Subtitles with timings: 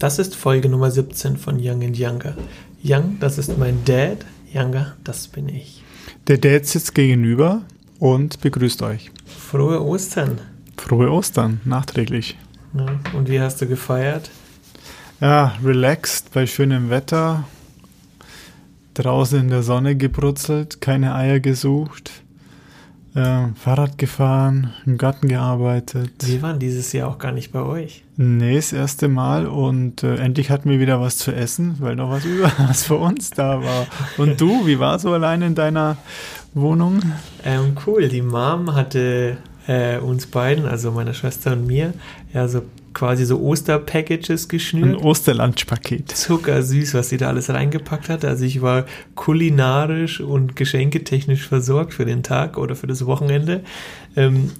[0.00, 2.34] Das ist Folge Nummer 17 von Young and Younger.
[2.82, 4.24] Young, das ist mein Dad.
[4.50, 5.84] Younger, das bin ich.
[6.26, 7.60] Der Dad sitzt gegenüber
[7.98, 9.10] und begrüßt euch.
[9.26, 10.40] Frohe Ostern.
[10.78, 12.38] Frohe Ostern, nachträglich.
[12.72, 14.30] Ja, und wie hast du gefeiert?
[15.20, 17.44] Ja, relaxed bei schönem Wetter.
[18.94, 22.10] Draußen in der Sonne gebrutzelt, keine Eier gesucht.
[23.12, 26.12] Äh, Fahrrad gefahren, im Garten gearbeitet.
[26.20, 28.04] Wir waren dieses Jahr auch gar nicht bei euch.
[28.16, 32.10] Nee, das erste Mal und äh, endlich hatten wir wieder was zu essen, weil noch
[32.10, 33.86] was über was für uns da war.
[34.16, 35.96] Und du, wie war so allein in deiner
[36.54, 37.00] Wohnung?
[37.44, 41.94] Ähm, cool, die Mom hatte äh, uns beiden, also meiner Schwester und mir,
[42.32, 42.62] ja so
[42.94, 45.02] quasi so Osterpackages Ein geschnürt.
[45.02, 46.10] Osterlunchpaket.
[46.10, 48.24] Zuckersüß, was sie da alles reingepackt hat.
[48.24, 53.62] Also ich war kulinarisch und geschenketechnisch versorgt für den Tag oder für das Wochenende.
[54.16, 54.50] Ähm,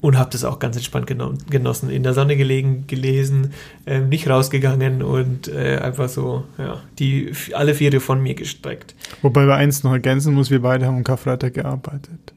[0.00, 1.90] und habe das auch ganz entspannt geno genossen.
[1.90, 3.52] In der Sonne gelegen, gelesen,
[3.86, 8.94] ähm, nicht rausgegangen und äh, einfach so, ja, die alle Viere von mir gestreckt.
[9.22, 12.32] Wobei wir eins noch ergänzen muss, wir beide haben am Karfreitag gearbeitet.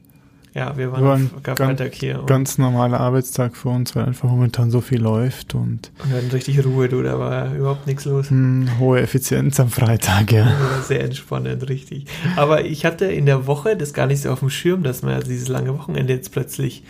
[0.54, 4.04] Ja, wir waren War ein auf Karfreitag hier und, Ganz normaler Arbeitstag für uns, weil
[4.04, 7.88] einfach momentan so viel läuft und und wir hatten richtig Ruhe, du, da war überhaupt
[7.88, 8.30] nichts los.
[8.30, 10.44] mh, hohe Effizienz am Freitag, ja.
[10.46, 12.06] Ja, Sehr entspannend, richtig.
[12.36, 15.20] Aber ich hatte in der Woche das gar nicht so auf dem Schirm, dass man
[15.24, 16.84] dieses lange Wochenende jetzt plötzlich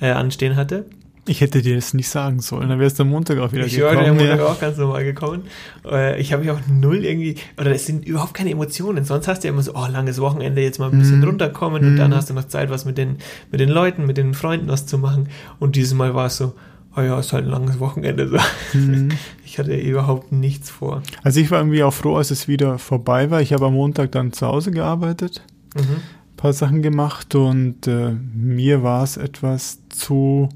[0.00, 0.86] äh, anstehen hatte.
[1.26, 3.80] Ich hätte dir das nicht sagen sollen, dann wärst du am Montag auch wieder Ich
[3.80, 4.18] war am gekommen.
[4.18, 4.46] Montag ja.
[4.46, 5.42] auch ganz normal gekommen.
[5.84, 9.04] Äh, ich habe mich auch null irgendwie, oder es sind überhaupt keine Emotionen.
[9.04, 11.24] Sonst hast du ja immer so, oh, langes Wochenende, jetzt mal ein bisschen Mhm.
[11.24, 11.96] runterkommen und Mhm.
[11.98, 13.16] dann hast du noch Zeit, was mit den,
[13.50, 15.28] mit den Leuten, mit den Freunden was zu machen.
[15.58, 16.54] Und dieses Mal war es so,
[16.96, 18.28] oh ja, ist halt ein langes Wochenende.
[18.28, 18.78] So.
[18.78, 19.10] Mhm.
[19.44, 21.02] Ich hatte überhaupt nichts vor.
[21.24, 23.40] Also ich war irgendwie auch froh, als es wieder vorbei war.
[23.42, 25.42] Ich habe am Montag dann zu Hause gearbeitet,
[25.76, 25.80] Mhm.
[25.82, 30.48] ein paar Sachen gemacht und äh, mir war es etwas zu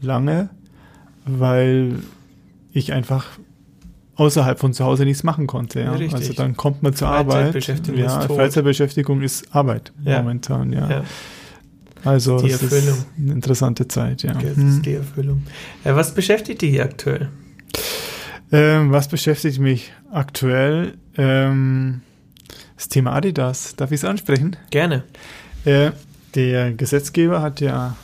[0.00, 0.48] lange,
[1.24, 1.96] weil
[2.72, 3.26] ich einfach
[4.16, 5.80] außerhalb von zu Hause nichts machen konnte.
[5.80, 5.92] Ja.
[5.92, 6.14] Richtig.
[6.14, 7.34] Also dann kommt man zur Arbeit.
[7.52, 8.36] Freizeitbeschäftigung Ja, ist tot.
[8.36, 10.18] Freizeitbeschäftigung ist Arbeit Ja.
[10.22, 10.88] momentan, ja.
[10.90, 11.04] Ja.
[12.04, 12.96] Also Die das Erfüllung.
[12.98, 14.32] ist eine interessante Zeit, ja.
[14.32, 14.68] Das Hm.
[14.68, 15.42] ist die Erfüllung.
[15.84, 17.28] Äh, was beschäftigt dich aktuell?
[18.52, 20.94] Ähm, was beschäftigt mich aktuell?
[21.18, 22.02] Ähm,
[22.76, 23.74] das Thema Adidas.
[23.76, 24.56] Darf ich es ansprechen?
[24.70, 25.02] Gerne.
[25.64, 25.90] Äh,
[26.34, 27.96] der Gesetzgeber hat ja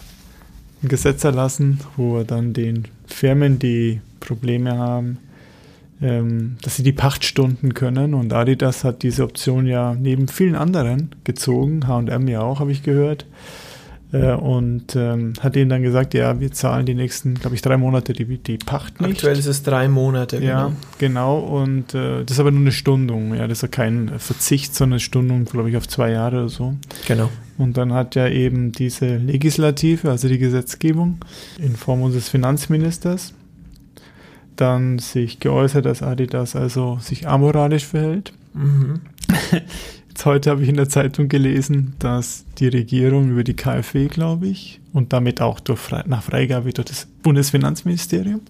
[0.83, 5.19] ein Gesetz erlassen, wo er dann den Firmen, die Probleme haben,
[6.01, 8.15] ähm, dass sie die Pacht stunden können.
[8.15, 12.83] Und Adidas hat diese Option ja neben vielen anderen gezogen, H&M ja auch, habe ich
[12.83, 13.27] gehört.
[14.13, 17.79] Äh, und ähm, hat ihnen dann gesagt, ja, wir zahlen die nächsten, glaube ich, drei
[17.79, 19.13] Monate die, die Pacht nicht.
[19.13, 20.43] Aktuell ist es drei Monate.
[20.43, 21.39] Ja, genau.
[21.39, 21.39] genau.
[21.39, 23.35] Und äh, das ist aber nur eine Stundung.
[23.35, 26.49] Ja, das ist ja kein Verzicht, sondern eine Stundung, glaube ich, auf zwei Jahre oder
[26.51, 26.75] so.
[27.07, 27.31] Genau.
[27.59, 31.19] Und dann hat ja eben diese Legislative, also die Gesetzgebung
[31.59, 33.35] in Form unseres Finanzministers,
[34.57, 38.33] dann sich geäußert, dass Adidas also sich amoralisch verhält.
[38.55, 39.01] Mhm.
[40.09, 44.47] Jetzt heute habe ich in der Zeitung gelesen, dass die Regierung über die KfW, glaube
[44.47, 48.43] ich, und damit auch durch nach Freigabe durch das Bundesfinanzministerium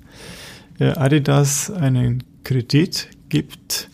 [0.81, 3.89] äh, Adidas einen Kredit gibt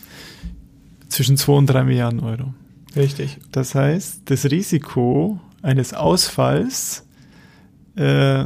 [1.09, 2.55] zwischen 2 und 3 Milliarden Euro.
[2.97, 3.39] Richtig.
[3.53, 7.05] Das heißt, das Risiko eines Ausfalls
[7.97, 8.45] äh,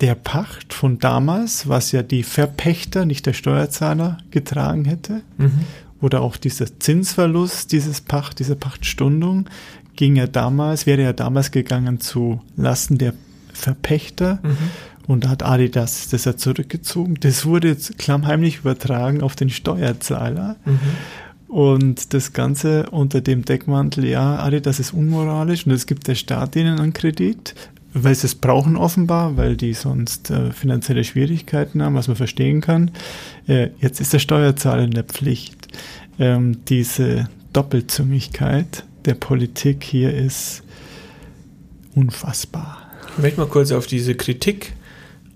[0.00, 5.60] der Pacht von damals, was ja die Verpächter, nicht der Steuerzahler, getragen hätte, Mhm.
[6.00, 9.48] oder auch dieser Zinsverlust dieses Pacht, dieser Pachtstundung,
[9.96, 13.14] ging ja damals, wäre ja damals gegangen zu Lasten der
[13.52, 14.40] Verpächter.
[14.42, 14.56] Mhm.
[15.06, 17.14] Und da hat Adidas das ja zurückgezogen.
[17.20, 20.56] Das wurde jetzt klammheimlich übertragen auf den Steuerzahler.
[20.64, 20.78] Mhm.
[21.54, 26.56] Und das Ganze unter dem Deckmantel, ja, Adidas ist unmoralisch und es gibt der Staat
[26.56, 27.54] ihnen einen Kredit,
[27.92, 32.60] weil sie es brauchen offenbar, weil die sonst äh, finanzielle Schwierigkeiten haben, was man verstehen
[32.60, 32.90] kann.
[33.46, 35.68] Äh, jetzt ist der Steuerzahler in der Pflicht.
[36.18, 40.64] Ähm, diese Doppelzüngigkeit der Politik hier ist
[41.94, 42.78] unfassbar.
[43.16, 44.72] Ich möchte mal kurz auf diese Kritik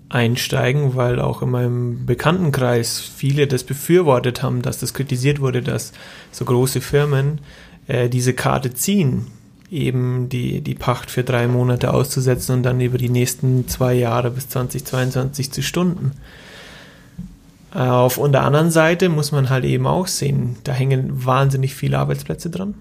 [0.09, 5.93] einsteigen, weil auch in meinem Bekanntenkreis viele das befürwortet haben, dass das kritisiert wurde, dass
[6.31, 7.41] so große Firmen
[7.87, 9.27] äh, diese Karte ziehen,
[9.71, 14.31] eben die, die Pacht für drei Monate auszusetzen und dann über die nächsten zwei Jahre
[14.31, 16.11] bis 2022 zu stunden.
[17.71, 22.49] Auf der anderen Seite muss man halt eben auch sehen, da hängen wahnsinnig viele Arbeitsplätze
[22.49, 22.73] dran.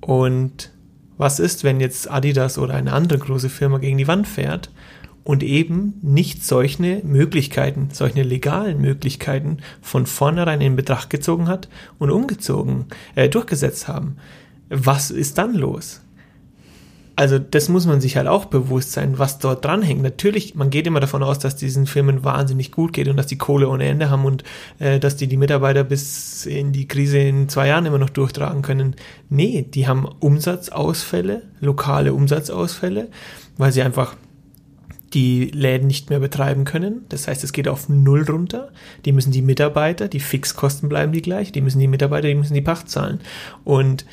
[0.00, 0.70] Und
[1.16, 4.70] was ist, wenn jetzt Adidas oder eine andere große Firma gegen die Wand fährt
[5.24, 11.68] und eben nicht solche Möglichkeiten, solche legalen Möglichkeiten von vornherein in Betracht gezogen hat
[11.98, 14.16] und umgezogen, äh, durchgesetzt haben?
[14.68, 16.00] Was ist dann los?
[17.16, 20.02] also das muss man sich halt auch bewusst sein, was dort dranhängt.
[20.02, 23.38] Natürlich, man geht immer davon aus, dass diesen Firmen wahnsinnig gut geht und dass die
[23.38, 24.42] Kohle ohne Ende haben und
[24.78, 28.62] äh, dass die die Mitarbeiter bis in die Krise in zwei Jahren immer noch durchtragen
[28.62, 28.96] können.
[29.28, 33.08] Nee, die haben Umsatzausfälle, lokale Umsatzausfälle,
[33.58, 34.16] weil sie einfach
[35.14, 37.06] die Läden nicht mehr betreiben können.
[37.08, 38.72] Das heißt, es geht auf Null runter.
[39.04, 42.54] Die müssen die Mitarbeiter, die Fixkosten bleiben die gleich, die müssen die Mitarbeiter, die müssen
[42.54, 43.20] die Pacht zahlen.
[43.64, 44.04] Und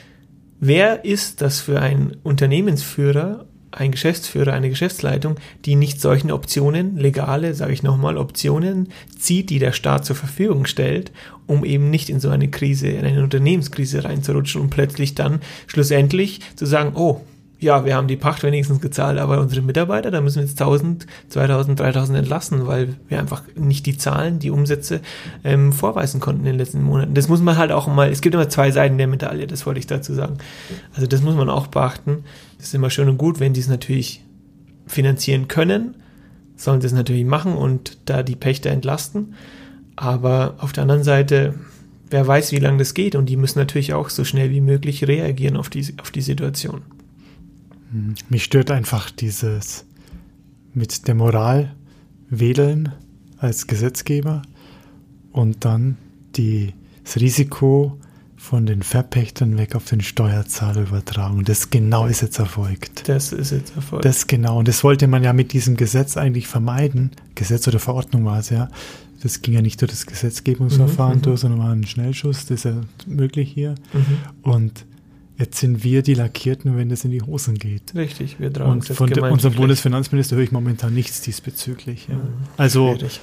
[0.63, 7.55] Wer ist das für ein Unternehmensführer, ein Geschäftsführer, eine Geschäftsleitung, die nicht solchen Optionen, legale,
[7.55, 11.11] sage ich nochmal, Optionen zieht, die der Staat zur Verfügung stellt,
[11.47, 16.41] um eben nicht in so eine Krise, in eine Unternehmenskrise reinzurutschen und plötzlich dann schlussendlich
[16.55, 17.21] zu sagen, oh,
[17.61, 21.05] ja, wir haben die Pacht wenigstens gezahlt, aber unsere Mitarbeiter, da müssen wir jetzt 1000,
[21.29, 24.99] 2000, 3000 entlassen, weil wir einfach nicht die Zahlen, die Umsätze
[25.43, 27.13] ähm, vorweisen konnten in den letzten Monaten.
[27.13, 29.79] Das muss man halt auch mal, es gibt immer zwei Seiten der Medaille, das wollte
[29.79, 30.39] ich dazu sagen.
[30.95, 32.23] Also das muss man auch beachten.
[32.57, 34.23] Das ist immer schön und gut, wenn die es natürlich
[34.87, 35.97] finanzieren können,
[36.55, 39.35] sollen sie es natürlich machen und da die Pächter entlasten.
[39.95, 41.53] Aber auf der anderen Seite,
[42.09, 45.07] wer weiß, wie lange das geht und die müssen natürlich auch so schnell wie möglich
[45.07, 46.81] reagieren auf die, auf die Situation.
[48.29, 49.85] Mich stört einfach dieses
[50.73, 51.75] mit der Moral
[52.29, 52.93] wählen
[53.37, 54.41] als Gesetzgeber
[55.31, 55.97] und dann
[56.35, 56.73] die,
[57.03, 57.99] das Risiko
[58.37, 61.43] von den Verpächtern weg auf den Steuerzahler übertragen.
[61.43, 63.07] Das genau ist jetzt erfolgt.
[63.07, 64.03] Das ist jetzt erfolgt.
[64.03, 64.57] Das genau.
[64.57, 67.11] Und das wollte man ja mit diesem Gesetz eigentlich vermeiden.
[67.35, 68.69] Gesetz oder Verordnung war es ja.
[69.21, 72.47] Das ging ja nicht durch das Gesetzgebungsverfahren mhm, durch, sondern war ein Schnellschuss.
[72.47, 73.75] Das ist ja möglich hier.
[73.93, 74.51] Mhm.
[74.51, 74.85] Und
[75.41, 77.95] Jetzt sind wir die Lackierten, wenn es in die Hosen geht.
[77.95, 82.07] Richtig, wir tragen Und von der, unserem Bundesfinanzminister höre ich momentan nichts diesbezüglich.
[82.07, 82.13] Ja.
[82.13, 82.21] Mhm.
[82.57, 83.19] Also Schwierig.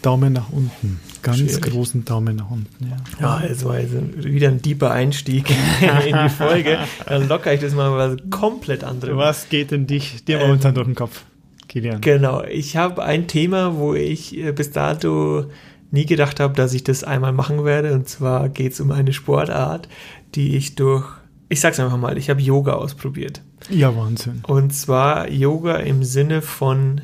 [0.00, 1.00] Daumen nach unten.
[1.20, 1.60] Ganz Schwierig.
[1.60, 2.90] großen Daumen nach unten.
[3.20, 3.92] Ja, ja es war jetzt
[4.24, 5.50] wieder ein deeper Einstieg
[6.06, 6.78] in die Folge.
[7.04, 9.14] Dann lockere ich das mal was komplett anderes.
[9.18, 11.24] Was geht denn dich dir momentan ähm, durch den Kopf,
[11.68, 12.00] Kilian?
[12.00, 15.44] Genau, ich habe ein Thema, wo ich äh, bis dato
[15.90, 17.92] nie gedacht habe, dass ich das einmal machen werde.
[17.92, 19.90] Und zwar geht es um eine Sportart,
[20.34, 21.19] die ich durch
[21.50, 23.42] ich sag's einfach mal, ich habe Yoga ausprobiert.
[23.68, 24.42] Ja, Wahnsinn.
[24.46, 27.00] Und zwar Yoga im Sinne von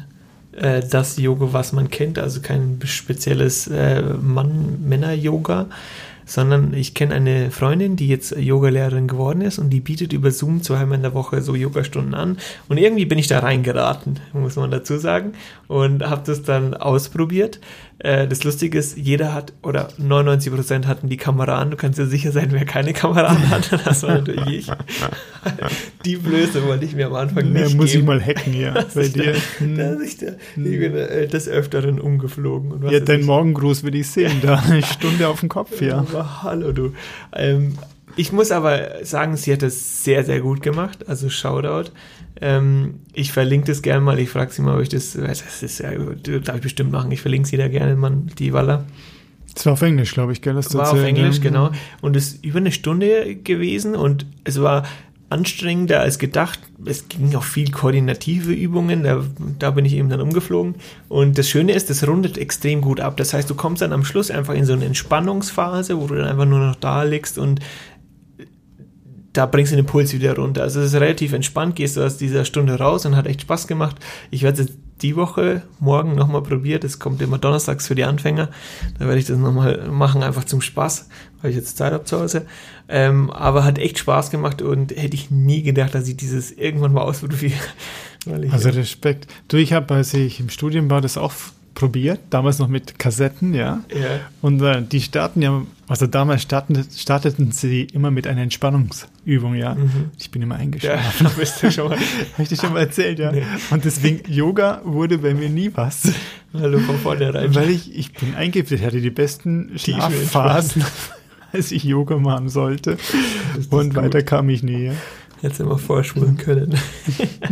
[0.53, 5.67] äh, das Yoga, was man kennt, also kein spezielles äh, Mann-Männer-Yoga,
[6.25, 10.63] sondern ich kenne eine Freundin, die jetzt Yogalehrerin geworden ist und die bietet über Zoom
[10.63, 12.39] zweimal in der Woche so Yogastunden an.
[12.69, 15.33] Und irgendwie bin ich da reingeraten, muss man dazu sagen,
[15.69, 17.61] und habe das dann ausprobiert.
[17.99, 21.71] Äh, das Lustige ist, jeder hat, oder 99 Prozent hatten die Kamera an.
[21.71, 23.73] Du kannst dir sicher sein, wer keine Kamera an hat.
[23.87, 24.71] Das war natürlich ich.
[26.05, 28.01] Die Blöße wollte ich mir am Anfang nicht ja, muss geben.
[28.01, 28.75] ich mal hacken, ja.
[28.95, 29.35] bei dir.
[29.61, 30.27] Da, ich, da,
[30.57, 32.87] ich bin äh, des Öfteren umgeflogen.
[32.91, 34.33] ja, dein Morgengruß will ich sehen.
[34.43, 35.99] Da eine Stunde auf dem Kopf, ja.
[35.99, 36.93] Aber hallo, du.
[37.35, 37.79] Ähm,
[38.17, 41.09] ich muss aber sagen, sie hat es sehr, sehr gut gemacht.
[41.09, 41.91] Also Shoutout.
[42.41, 44.19] Ähm, ich verlinke das gerne mal.
[44.19, 45.93] Ich frage sie mal, ob ich das, das ist ja,
[46.41, 47.13] darf ich bestimmt machen.
[47.13, 48.85] Ich verlinke sie da gerne, Mann, die Walla.
[49.55, 50.55] Das war auf Englisch, glaube ich, gell?
[50.55, 51.71] Das war auf Englisch, genau.
[52.03, 54.83] Und es ist über eine Stunde gewesen und es war
[55.29, 56.61] anstrengender als gedacht.
[56.85, 59.25] Es ging auch viel koordinative Übungen, da,
[59.59, 60.77] da bin ich eben dann umgeflogen.
[61.09, 63.17] Und das Schöne ist, das rundet extrem gut ab.
[63.17, 66.29] Das heißt, du kommst dann am Schluss einfach in so eine Entspannungsphase, wo du dann
[66.29, 67.61] einfach nur noch da liegst und
[69.37, 70.63] da bringst du den Puls wieder runter.
[70.63, 73.67] Also es ist relativ entspannt, gehst du aus dieser Stunde raus und hat echt Spaß
[73.67, 73.97] gemacht.
[74.31, 74.69] Ich werde es
[75.03, 76.85] die Woche morgen nochmal probiert.
[76.85, 78.49] Es kommt immer donnerstags für die Anfänger.
[78.99, 81.09] Da werde ich das nochmal machen, einfach zum Spaß,
[81.43, 82.47] weil ich jetzt Zeit habe zu Hause.
[82.89, 86.95] Ähm, aber hat echt Spaß gemacht und hätte ich nie gedacht, dass ich dieses irgendwann
[86.95, 87.59] mal ausprobiere.
[88.51, 89.27] also Respekt.
[89.49, 91.33] Du, ich habe, als ich im Studium war, das auch
[91.77, 93.85] probiert, damals noch mit Kassetten, ja.
[93.93, 94.21] ja.
[94.41, 99.75] Und äh, die starten ja, also damals starten, starteten sie immer mit einer Entspannungsübung, ja.
[99.75, 100.11] Mhm.
[100.19, 101.27] Ich bin immer eingeschlafen.
[101.27, 101.99] Ja, bist du schon mal.
[102.33, 103.31] Habe ich dir schon mal erzählt, ja.
[103.31, 103.43] Nee.
[103.71, 106.11] Und deswegen, Yoga wurde bei mir nie was.
[106.55, 107.55] Hallo von vornherein.
[107.55, 110.83] Weil ich, ich bin ich hatte die besten Schlafphasen,
[111.53, 112.97] als ich Yoga machen sollte.
[113.69, 114.93] Und weiter kam ich nie, ja.
[115.43, 116.75] Hätte immer vorspulen können.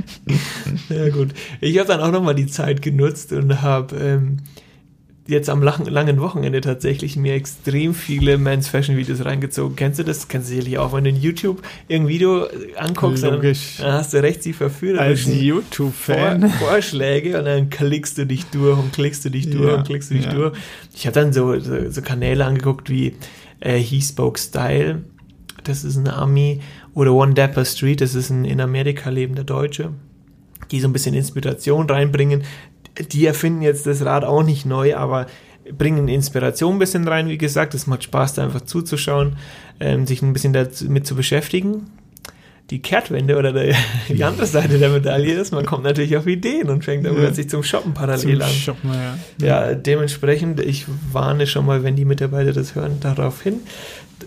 [0.89, 1.35] ja gut.
[1.61, 4.39] Ich habe dann auch nochmal die Zeit genutzt und habe ähm,
[5.27, 9.77] jetzt am langen, langen Wochenende tatsächlich mir extrem viele Men's Fashion Videos reingezogen.
[9.77, 10.29] Kennst du das?
[10.29, 14.23] Kennst du sicherlich auch, wenn du in YouTube irgendein Video anguckst, dann, dann, hast du
[14.23, 19.25] recht die verführerischen Als YouTube-Fan Vor Vorschläge und dann klickst du dich durch und klickst
[19.25, 20.35] du dich durch ja, und klickst du dich ja.
[20.35, 20.59] durch.
[20.95, 23.17] Ich habe dann so, so, so, Kanäle angeguckt wie
[23.61, 25.05] äh, He Spoke Style.
[25.65, 26.61] Das ist eine Army
[26.95, 29.91] oder One Dapper Street, das ist ein in Amerika lebender Deutsche,
[30.71, 32.43] die so ein bisschen Inspiration reinbringen.
[33.13, 35.27] Die erfinden jetzt das Rad auch nicht neu, aber
[35.77, 37.75] bringen Inspiration ein bisschen rein, wie gesagt.
[37.75, 39.37] Es macht Spaß, da einfach zuzuschauen,
[39.81, 41.87] ähm, sich ein bisschen damit zu beschäftigen.
[42.71, 43.75] die Kehrtwende oder der,
[44.09, 47.21] die andere Seite der Medaille ist, man kommt natürlich auf Ideen und fängt dann Ja.
[47.21, 48.49] plötzlich zum Shoppen parallel Zum an.
[48.51, 49.19] Shoppen, ja.
[49.47, 53.61] Ja, dementsprechend, ich warne schon mal, wenn die Mitarbeiter das hören, darauf hin,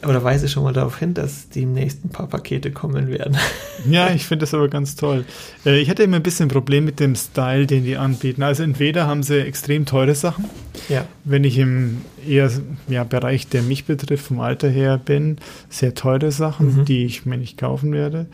[0.04, 3.38] oder weise schon mal darauf hin, dass demnächst ein paar Pakete kommen werden.
[3.90, 5.24] Ja, ich finde das aber ganz toll.
[5.64, 8.42] Äh, Ich hatte immer ein bisschen ein Problem mit dem Style, den die anbieten.
[8.42, 10.46] Also entweder haben sie extrem teure Sachen,
[10.90, 12.52] Ja, wenn ich im eher
[12.90, 15.38] ja, Bereich, der mich betrifft, vom Alter her bin,
[15.70, 16.86] sehr teure Sachen, Mhm.
[16.86, 18.26] die ich mir nicht kaufen werde.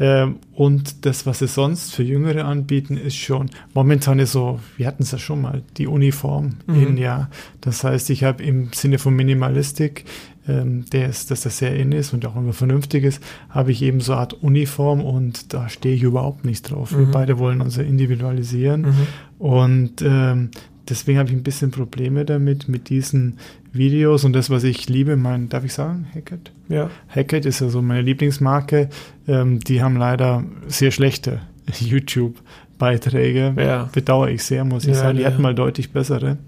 [0.00, 4.88] Ähm, und das, was sie sonst für Jüngere anbieten, ist schon momentan ist so, wir
[4.88, 6.82] hatten es ja schon mal, die Uniform Mhm.
[6.82, 7.30] in ja.
[7.60, 10.04] Das heißt, ich habe im Sinne von Minimalistik,
[10.48, 14.00] der ist, dass das sehr in ist und auch immer vernünftig ist, habe ich eben
[14.00, 16.92] so eine Art Uniform und da stehe ich überhaupt nicht drauf.
[16.92, 17.10] Wir Mhm.
[17.12, 18.80] beide wollen uns individualisieren.
[18.82, 19.06] mhm.
[19.38, 20.50] Und ähm,
[20.88, 23.38] deswegen habe ich ein bisschen Probleme damit, mit diesen
[23.72, 26.50] Videos und das, was ich liebe, mein, darf ich sagen, Hackett?
[26.68, 28.88] ja, Hackett ist ja so meine Lieblingsmarke.
[29.28, 31.40] Ähm, die haben leider sehr schlechte
[31.78, 33.54] YouTube-Beiträge.
[33.58, 33.88] ja.
[33.92, 35.16] Bedauere ich sehr, muss ich Ja, sagen.
[35.18, 35.30] Die ja.
[35.30, 36.38] hatten mal deutlich bessere.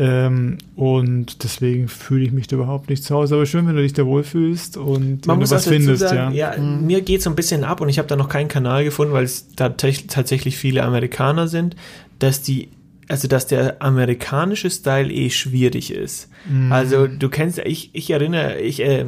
[0.00, 3.34] Ähm, und deswegen fühle ich mich da überhaupt nicht zu Hause.
[3.34, 6.00] Aber schön, wenn du dich da wohlfühlst und Man wenn muss du was findest.
[6.08, 6.86] sagen, ja, ja, Mhm.
[6.86, 9.24] mir geht so ein bisschen ab und ich habe da noch keinen Kanal gefunden, weil
[9.24, 11.74] es da tatsächlich viele Amerikaner sind,
[12.20, 12.68] dass die,
[13.08, 16.28] also dass der amerikanische Style eh schwierig ist.
[16.48, 16.70] Mhm.
[16.70, 19.06] Also du kennst, ich, ich erinnere, ich, äh,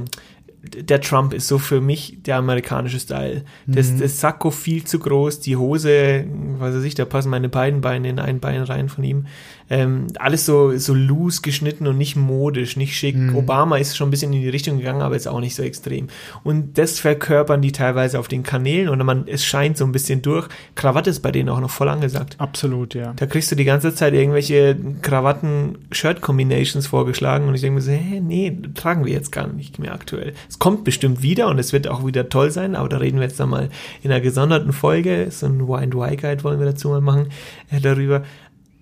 [0.62, 3.44] der Trump ist so für mich der amerikanische Style.
[3.66, 4.00] Das, Mhm.
[4.00, 6.24] das Sakko viel zu groß, die Hose,
[6.58, 9.26] was weiß ich, da passen meine beiden Beine in ein Bein rein von ihm.
[9.72, 13.14] Ähm, alles so, so loose geschnitten und nicht modisch, nicht schick.
[13.16, 13.36] Mhm.
[13.36, 16.08] Obama ist schon ein bisschen in die Richtung gegangen, aber jetzt auch nicht so extrem.
[16.42, 20.22] Und das verkörpern die teilweise auf den Kanälen und man, es scheint so ein bisschen
[20.22, 20.48] durch.
[20.74, 22.34] Krawatte ist bei denen auch noch voll angesagt.
[22.38, 23.12] Absolut, ja.
[23.14, 28.20] Da kriegst du die ganze Zeit irgendwelche Krawatten-Shirt-Combinations vorgeschlagen und ich denke mir so, hä,
[28.20, 30.32] nee, tragen wir jetzt gar nicht mehr aktuell.
[30.50, 33.26] Es kommt bestimmt wieder und es wird auch wieder toll sein, aber da reden wir
[33.26, 33.70] jetzt dann mal
[34.02, 37.28] in einer gesonderten Folge, so ein Why-and-Why-Guide wollen wir dazu mal machen,
[37.70, 38.24] äh, darüber.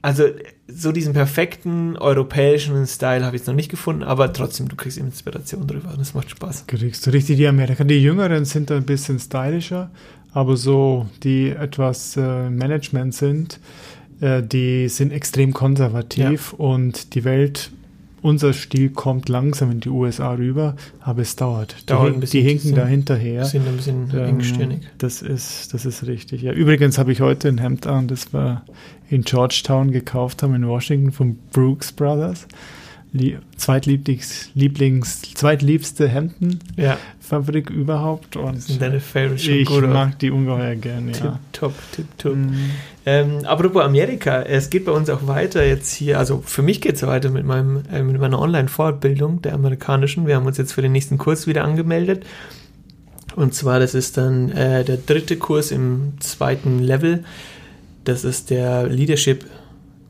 [0.00, 0.24] Also
[0.66, 4.96] so diesen perfekten europäischen Style habe ich jetzt noch nicht gefunden, aber trotzdem, du kriegst
[4.96, 6.66] Inspiration drüber und es macht Spaß.
[6.68, 7.88] Kriegst du richtig die Amerikaner.
[7.88, 9.90] Die Jüngeren sind da ein bisschen stylischer,
[10.32, 13.60] aber so, die etwas äh, Management sind,
[14.22, 17.72] äh, die sind extrem konservativ und die Welt,
[18.22, 21.76] unser Stil kommt langsam in die USA rüber, aber es dauert.
[21.82, 23.44] Die, Dauert hin- die hinken da hinterher.
[23.44, 24.80] Sind ein bisschen Ähm, engstirnig.
[24.98, 26.42] Das ist, das ist richtig.
[26.42, 28.62] Ja, übrigens habe ich heute ein Hemd an, das wir
[29.10, 32.46] in Georgetown gekauft haben, in Washington, von Brooks Brothers.
[33.12, 38.36] Lie Zweitlieblings, Lieblings, zweitliebste Hemdenfabrik Ja, überhaupt.
[38.36, 41.40] Und sind deine Favorites schon ich gut, mag die ungeheuer gerne, Tip ja.
[41.52, 42.36] top, tip top.
[42.36, 42.70] Mhm.
[43.06, 46.96] Ähm, apropos Amerika, es geht bei uns auch weiter jetzt hier, also für mich geht
[46.96, 50.26] es weiter mit, meinem, äh, mit meiner Online-Fortbildung der amerikanischen.
[50.26, 52.24] Wir haben uns jetzt für den nächsten Kurs wieder angemeldet.
[53.36, 57.24] Und zwar, das ist dann äh, der dritte Kurs im zweiten Level.
[58.04, 59.46] Das ist der Leadership,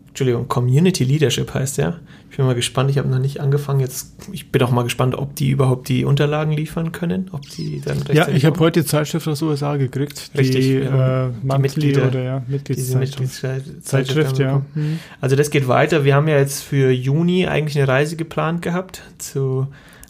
[0.09, 2.01] Entschuldigung, Community Leadership heißt der.
[2.31, 3.81] Ich bin mal gespannt, ich habe noch nicht angefangen.
[3.81, 7.81] Jetzt, ich bin auch mal gespannt, ob die überhaupt die Unterlagen liefern können, ob die
[7.81, 10.31] dann Ja, ich habe heute die Zeitschrift aus den USA gekriegt.
[10.37, 11.27] Richtig, die, ja.
[11.29, 13.85] äh, Die Mitglieder- oder ja, Mitgliedszeitschrift.
[13.85, 14.63] Zeitschrift, ja.
[14.75, 14.99] Mhm.
[15.21, 16.05] Also das geht weiter.
[16.05, 19.67] Wir haben ja jetzt für Juni eigentlich eine Reise geplant gehabt zu,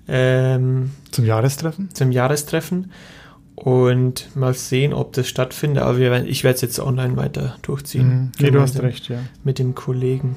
[0.08, 1.90] ähm, Zum Jahrestreffen?
[1.94, 2.90] zum Jahrestreffen
[3.54, 5.82] und mal sehen, ob das stattfindet.
[5.82, 8.08] Aber wir, ich werde es jetzt online weiter durchziehen.
[8.08, 8.32] Mhm.
[8.40, 9.18] Nee, du hast recht, ja.
[9.44, 10.37] Mit dem Kollegen.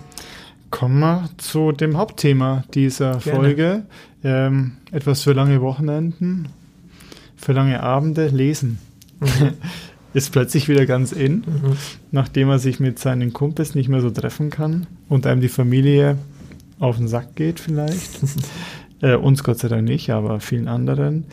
[0.71, 3.39] Kommen wir zu dem Hauptthema dieser Gerne.
[3.39, 3.83] Folge.
[4.23, 6.47] Ähm, etwas für lange Wochenenden,
[7.35, 8.79] für lange Abende lesen.
[9.19, 9.53] Mhm.
[10.13, 11.77] Ist plötzlich wieder ganz in, Mhm.
[12.11, 16.17] nachdem er sich mit seinen Kumpels nicht mehr so treffen kann und einem die Familie
[16.79, 18.19] auf den Sack geht vielleicht.
[19.01, 21.25] äh, uns Gott sei Dank nicht, aber vielen anderen.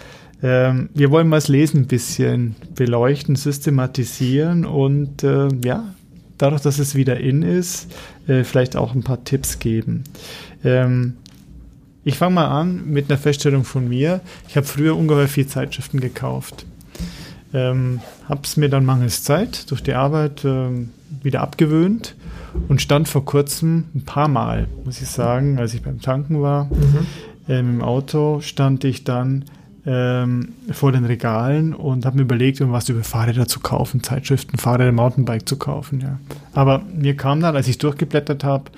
[0.42, 5.92] Ähm, wir wollen mal das Lesen ein bisschen beleuchten, systematisieren und äh, ja,
[6.38, 7.92] dadurch, dass es wieder in ist,
[8.28, 10.04] äh, vielleicht auch ein paar Tipps geben.
[10.64, 11.14] Ähm,
[12.04, 14.20] ich fange mal an mit einer Feststellung von mir.
[14.48, 16.64] Ich habe früher ungeheuer viel Zeitschriften gekauft.
[17.52, 20.90] Ähm, habe es mir dann mangels Zeit durch die Arbeit ähm,
[21.22, 22.14] wieder abgewöhnt
[22.68, 26.64] und stand vor kurzem ein paar Mal, muss ich sagen, als ich beim Tanken war,
[26.66, 27.06] Mhm.
[27.48, 29.44] ähm, im Auto, stand ich dann
[29.86, 34.58] ähm, vor den Regalen und habe mir überlegt, um was über Fahrräder zu kaufen, Zeitschriften,
[34.58, 36.00] Fahrräder, Mountainbike zu kaufen.
[36.00, 36.18] Ja.
[36.52, 38.70] Aber mir kam dann, als ich durchgeblättert habe,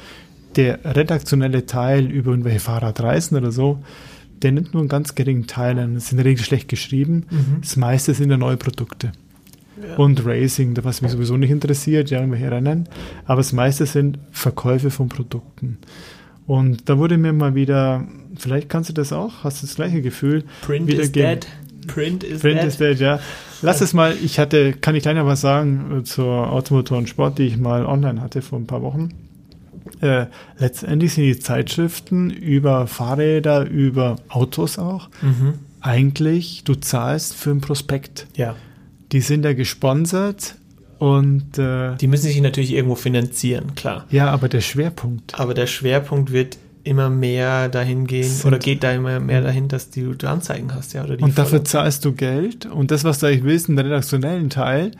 [0.56, 3.78] der redaktionelle Teil über irgendwelche Fahrradreisen oder so,
[4.42, 5.94] der nimmt nur einen ganz geringen Teil an.
[5.94, 7.26] Das ist in der Regel schlecht geschrieben.
[7.30, 7.60] Mhm.
[7.60, 9.12] Das meiste sind ja neue Produkte.
[9.86, 9.96] Ja.
[9.96, 12.88] Und Racing, was mich sowieso nicht interessiert, ja, irgendwelche Rennen.
[13.24, 15.78] Aber das meiste sind Verkäufe von Produkten.
[16.50, 18.04] Und da wurde mir mal wieder,
[18.36, 21.46] vielleicht kannst du das auch, hast du das gleiche Gefühl, Print wieder is dead.
[21.86, 22.66] Print is Print dead.
[22.66, 23.20] is dead, ja.
[23.62, 27.08] Lass es mal, ich hatte, kann ich gleich noch was sagen äh, zur Automotor und
[27.08, 29.10] Sport, die ich mal online hatte vor ein paar Wochen.
[30.00, 30.26] Äh,
[30.58, 35.54] letztendlich sind die Zeitschriften über Fahrräder, über Autos auch, Mhm.
[35.80, 38.26] eigentlich, du zahlst für ein Prospekt.
[38.36, 38.56] Ja.
[39.12, 40.56] Die sind ja gesponsert
[41.00, 44.04] und äh, Die müssen sich natürlich irgendwo finanzieren, klar.
[44.10, 45.38] ja, aber der Schwerpunkt.
[45.40, 49.66] Aber der Schwerpunkt wird immer mehr dahin gehen Sind- oder geht da immer mehr dahin,
[49.68, 51.02] dass du die Anzeigen hast, ja.
[51.04, 53.76] Oder die Und dafür Follow- zahlst du Geld und das, was du eigentlich willst, in
[53.76, 54.92] der redaktionellen Teil,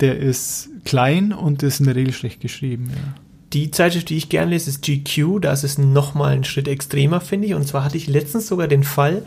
[0.00, 2.90] der ist klein und ist in der Regel schlecht geschrieben.
[2.94, 3.14] Ja.
[3.52, 5.40] Die Zeitschrift, die ich gerne lese, ist GQ.
[5.40, 7.54] Da ist es nochmal einen Schritt extremer, finde ich.
[7.54, 9.22] Und zwar hatte ich letztens sogar den Fall,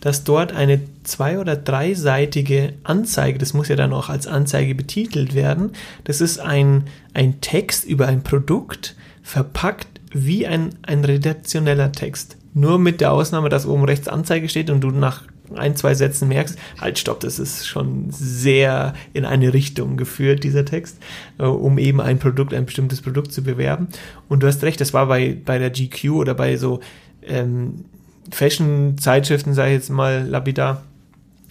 [0.00, 5.34] dass dort eine zwei- oder dreiseitige Anzeige, das muss ja dann auch als Anzeige betitelt
[5.34, 5.70] werden,
[6.04, 6.84] das ist ein,
[7.14, 12.36] ein Text über ein Produkt, verpackt wie ein, ein redaktioneller Text.
[12.54, 15.22] Nur mit der Ausnahme, dass oben rechts Anzeige steht und du nach
[15.54, 20.64] ein, zwei Sätzen merkst, halt stopp, das ist schon sehr in eine Richtung geführt, dieser
[20.64, 20.98] Text,
[21.38, 23.88] äh, um eben ein Produkt, ein bestimmtes Produkt zu bewerben.
[24.28, 26.80] Und du hast recht, das war bei, bei der GQ oder bei so
[27.22, 27.84] ähm,
[28.30, 30.82] Fashion-Zeitschriften, sage ich jetzt mal lapidar,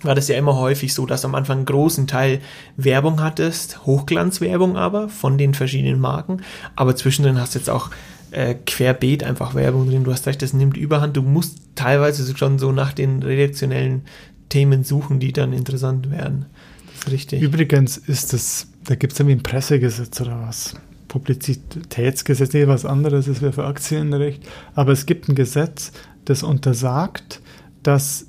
[0.01, 2.39] war das ja immer häufig so, dass du am Anfang einen großen Teil
[2.77, 6.41] Werbung hattest, Hochglanzwerbung aber von den verschiedenen Marken,
[6.75, 7.89] aber zwischendrin hast du jetzt auch
[8.31, 10.03] äh, querbeet einfach Werbung drin.
[10.03, 11.15] Du hast recht, das nimmt Überhand.
[11.15, 14.01] Du musst teilweise schon so nach den redaktionellen
[14.49, 16.45] Themen suchen, die dann interessant werden.
[16.87, 17.41] Das ist richtig.
[17.41, 20.75] Übrigens ist es, da gibt es irgendwie ein Pressegesetz oder was.
[21.07, 24.43] Publizitätsgesetz, nee, was anderes, das wäre für Aktienrecht.
[24.73, 25.93] Aber es gibt ein Gesetz,
[26.25, 27.41] das untersagt,
[27.83, 28.27] dass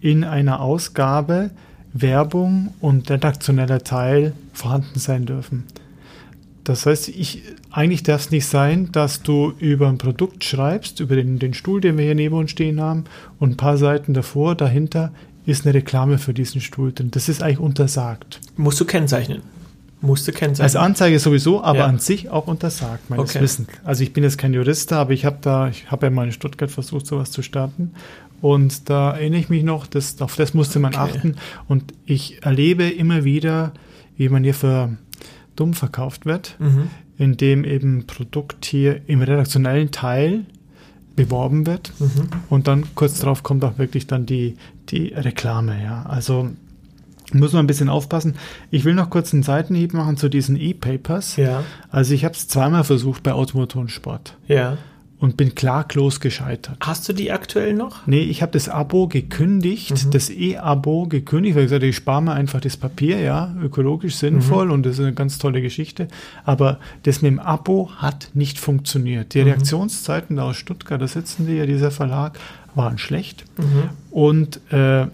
[0.00, 1.50] in einer Ausgabe
[1.92, 5.64] Werbung und redaktioneller Teil vorhanden sein dürfen.
[6.64, 11.16] Das heißt, ich, eigentlich darf es nicht sein, dass du über ein Produkt schreibst, über
[11.16, 13.04] den, den Stuhl, den wir hier neben uns stehen haben,
[13.38, 15.12] und ein paar Seiten davor, dahinter,
[15.44, 17.10] ist eine Reklame für diesen Stuhl drin.
[17.10, 18.40] Das ist eigentlich untersagt.
[18.56, 19.42] Musst du kennzeichnen.
[20.02, 20.64] Musst du kennzeichnen.
[20.64, 21.86] Als Anzeige sowieso, aber Ja.
[21.86, 23.40] an sich auch untersagt, meines Okay.
[23.42, 23.68] Wissens.
[23.84, 26.32] Also ich bin jetzt kein Jurist, aber ich habe da, ich habe ja mal in
[26.32, 27.92] Stuttgart versucht, sowas zu starten.
[28.40, 31.02] Und da erinnere ich mich noch, das, auf das musste man Okay.
[31.16, 31.36] achten.
[31.68, 33.72] Und ich erlebe immer wieder,
[34.16, 34.90] wie man hier für
[35.54, 36.90] dumm verkauft wird, Mhm.
[37.18, 40.44] indem eben Produkt hier im redaktionellen Teil
[41.14, 41.92] beworben wird.
[42.00, 42.08] Mhm.
[42.48, 44.56] Und dann kurz darauf kommt auch wirklich dann die,
[44.88, 46.02] die Reklame, ja.
[46.06, 46.48] Also
[47.32, 48.34] muss man ein bisschen aufpassen.
[48.70, 51.36] Ich will noch kurz einen Seitenhieb machen zu diesen E-Papers.
[51.36, 54.76] Ja, Also ich habe es zweimal versucht bei Automotor und Sport ja.
[55.18, 56.76] und bin klaglos gescheitert.
[56.80, 58.06] Hast du die aktuell noch?
[58.06, 60.10] Nee, ich habe das Abo gekündigt, Mhm.
[60.10, 64.16] das E-Abo gekündigt, weil ich gesagt habe, ich spare mir einfach das Papier, ja, ökologisch
[64.16, 64.72] sinnvoll Mhm.
[64.72, 66.08] und das ist eine ganz tolle Geschichte.
[66.44, 69.34] Aber das mit dem Abo hat nicht funktioniert.
[69.34, 69.44] Die Mhm.
[69.46, 72.38] Reaktionszeiten da aus Stuttgart, da sitzen die ja, dieser Verlag,
[72.74, 73.44] waren schlecht.
[73.58, 73.90] Mhm.
[74.10, 75.06] Und äh,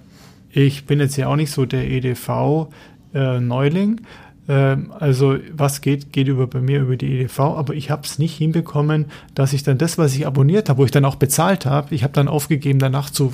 [0.67, 4.01] ich bin jetzt ja auch nicht so der EDV-Neuling.
[4.49, 8.19] Ähm, also was geht, geht über bei mir über die EDV, aber ich habe es
[8.19, 11.67] nicht hinbekommen, dass ich dann das, was ich abonniert habe, wo ich dann auch bezahlt
[11.67, 13.33] habe, ich habe dann aufgegeben, danach zu,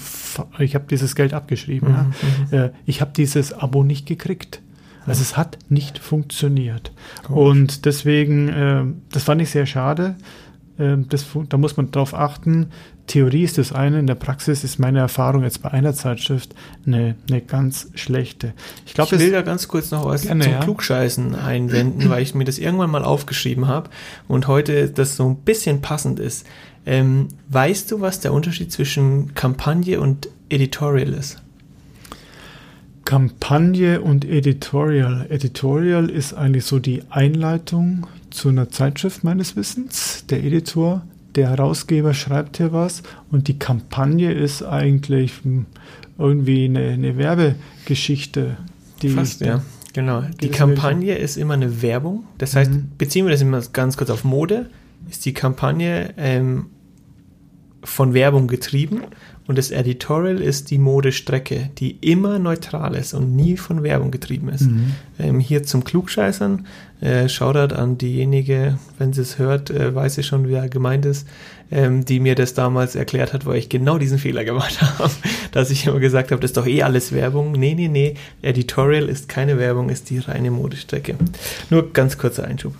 [0.59, 1.89] ich habe dieses Geld abgeschrieben.
[1.89, 2.13] Mhm,
[2.51, 2.65] ja.
[2.65, 4.61] Äh, ich habe dieses Abo nicht gekriegt.
[5.07, 6.91] Also es hat nicht funktioniert.
[7.25, 7.51] Komisch.
[7.51, 10.17] Und deswegen, äh, das fand ich sehr schade.
[10.79, 12.69] Ähm, das, da muss man drauf achten.
[13.07, 16.55] Theorie ist das eine, in der Praxis ist meine Erfahrung jetzt bei einer Zeitschrift
[16.87, 18.55] eine, eine ganz schlechte.
[18.87, 20.61] Ich glaube, ich will da ganz kurz noch was Gerne, zum ja.
[20.61, 23.91] Klugscheißen einwenden, weil ich mir das irgendwann mal aufgeschrieben habe
[24.27, 26.47] und heute das so ein bisschen passend ist.
[26.87, 31.43] Ähm, weißt du, was der Unterschied zwischen Kampagne und Editorial ist?
[33.05, 35.27] Kampagne und Editorial.
[35.29, 40.25] Editorial ist eigentlich so die Einleitung zu einer Zeitschrift meines Wissens.
[40.31, 41.03] Der Editor,
[41.35, 45.67] der Herausgeber schreibt hier was und die Kampagne ist eigentlich hm,
[46.19, 48.57] irgendwie eine, eine Werbegeschichte.
[49.03, 49.63] Die Fast, ja.
[49.93, 50.23] Genau.
[50.41, 52.25] Die Kampagne ist immer eine Werbung.
[52.39, 52.91] Das heißt, Mhm.
[52.99, 54.71] beziehen wir das immer ganz kurz auf Mode,
[55.09, 56.67] ist die Kampagne ähm,
[57.85, 59.03] von Werbung getrieben
[59.47, 64.49] und das Editorial ist die Modestrecke, die immer neutral ist und nie von Werbung getrieben
[64.49, 64.63] ist.
[64.63, 64.93] Mhm.
[65.19, 66.67] Ähm, hier zum Klugscheißern.
[67.03, 71.29] Äh, Shoutout an diejenige, wenn sie es hört, äh, weiß sie schon, wer gemeint ist,
[71.71, 75.11] ähm, die mir das damals erklärt hat, weil ich genau diesen Fehler gemacht habe,
[75.53, 77.53] dass ich immer gesagt habe, das ist doch eh alles Werbung.
[77.53, 81.17] Nee, nee, nee, Editorial ist keine Werbung, ist die reine Modestrecke.
[81.69, 82.75] Nur ganz kurzer Einschub.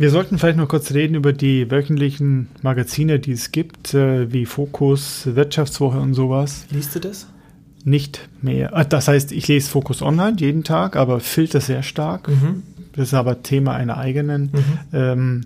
[0.00, 4.46] Wir sollten vielleicht noch kurz reden über die wöchentlichen Magazine, die es gibt, äh, wie
[4.46, 6.64] Fokus, Wirtschaftswoche und sowas.
[6.70, 7.26] Liest du das?
[7.84, 8.72] Nicht mehr.
[8.72, 12.28] Äh, Das heißt, ich lese Fokus Online jeden Tag, aber filter sehr stark.
[12.28, 12.62] Mhm.
[12.94, 14.78] Das ist aber Thema einer eigenen Mhm.
[14.94, 15.40] ähm,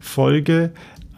[0.00, 0.70] Folge.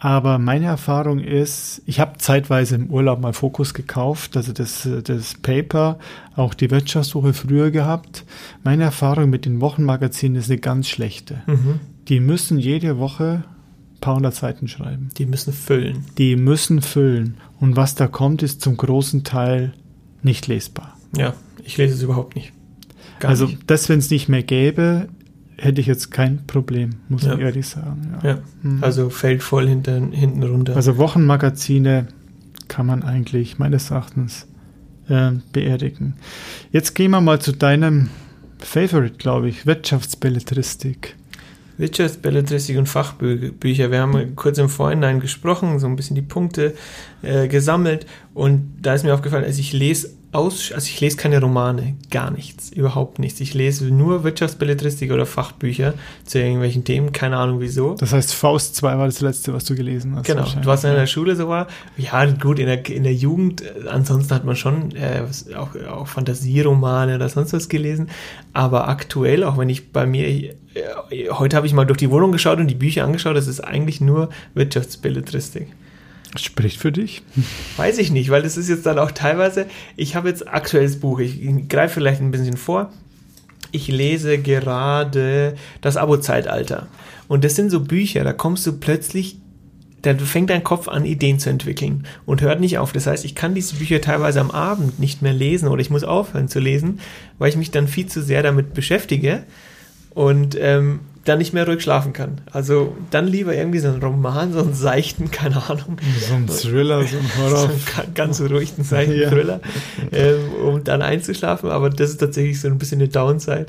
[0.05, 5.33] Aber meine Erfahrung ist, ich habe zeitweise im Urlaub mal Fokus gekauft, also das, das
[5.33, 5.97] Paper,
[6.35, 8.23] auch die Wirtschaftswoche früher gehabt.
[8.63, 11.41] Meine Erfahrung mit den Wochenmagazinen ist eine ganz schlechte.
[11.47, 11.79] Mhm.
[12.07, 13.45] Die müssen jede Woche
[13.95, 15.09] ein paar hundert Seiten schreiben.
[15.17, 16.05] Die müssen füllen.
[16.19, 17.37] Die müssen füllen.
[17.59, 19.73] Und was da kommt, ist zum großen Teil
[20.21, 20.95] nicht lesbar.
[21.17, 22.53] Ja, ich lese es überhaupt nicht.
[23.19, 23.63] Gar also nicht.
[23.65, 25.07] das, wenn es nicht mehr gäbe,
[25.57, 27.33] hätte ich jetzt kein Problem, muss Ja.
[27.35, 28.15] ich ehrlich sagen.
[28.23, 28.83] Ja, Mhm.
[28.83, 30.75] also fällt voll hinter, hinten runter.
[30.75, 32.07] Also Wochenmagazine
[32.67, 34.47] kann man eigentlich meines Erachtens
[35.07, 36.15] äh, beerdigen.
[36.71, 38.09] Jetzt gehen wir mal zu deinem
[38.59, 41.15] Favorite, glaube ich, Wirtschaftsbelletristik.
[41.77, 43.91] Wirtschaftsbelletristik und Fachbücher.
[43.91, 46.73] Wir haben kurz im Vorhinein gesprochen, so ein bisschen die Punkte
[47.21, 51.39] äh, gesammelt und da ist mir aufgefallen, also ich lese aus, also ich lese keine
[51.39, 53.39] Romane, gar nichts, überhaupt nichts.
[53.39, 55.93] Ich lese nur Wirtschaftsbelletristik oder Fachbücher
[56.25, 57.95] zu irgendwelchen Themen, keine Ahnung wieso.
[57.95, 60.25] Das heißt, Faust 2 war das letzte, was du gelesen hast.
[60.25, 60.67] Genau, wahrscheinlich.
[60.67, 61.67] was in der Schule so war.
[61.97, 65.23] Ja, gut, in der, in der Jugend, äh, ansonsten hat man schon äh,
[65.55, 68.09] auch, auch Fantasieromane oder sonst was gelesen.
[68.53, 70.53] Aber aktuell, auch wenn ich bei mir, äh,
[71.31, 74.01] heute habe ich mal durch die Wohnung geschaut und die Bücher angeschaut, das ist eigentlich
[74.01, 75.67] nur Wirtschaftsbelletristik.
[76.37, 77.23] Spricht für dich.
[77.77, 81.19] Weiß ich nicht, weil das ist jetzt dann auch teilweise, ich habe jetzt aktuelles Buch,
[81.19, 82.91] ich greife vielleicht ein bisschen vor.
[83.71, 86.87] Ich lese gerade das Abo-Zeitalter.
[87.27, 89.37] Und das sind so Bücher, da kommst du plötzlich,
[90.01, 92.91] da fängt dein Kopf an, Ideen zu entwickeln und hört nicht auf.
[92.91, 96.03] Das heißt, ich kann diese Bücher teilweise am Abend nicht mehr lesen oder ich muss
[96.03, 96.99] aufhören zu lesen,
[97.39, 99.43] weil ich mich dann viel zu sehr damit beschäftige
[100.13, 102.41] und ähm, dann nicht mehr ruhig schlafen kann.
[102.51, 107.03] Also dann lieber irgendwie so einen Roman, so einen seichten, keine Ahnung, So ein Thriller,
[107.03, 107.69] so ein so Horror.
[107.69, 109.29] einen ga- ganz ruhigen seichten Ja.
[109.29, 109.59] Thriller,
[110.11, 111.69] ähm, um dann einzuschlafen.
[111.71, 113.67] Aber das ist tatsächlich so ein bisschen eine Downside,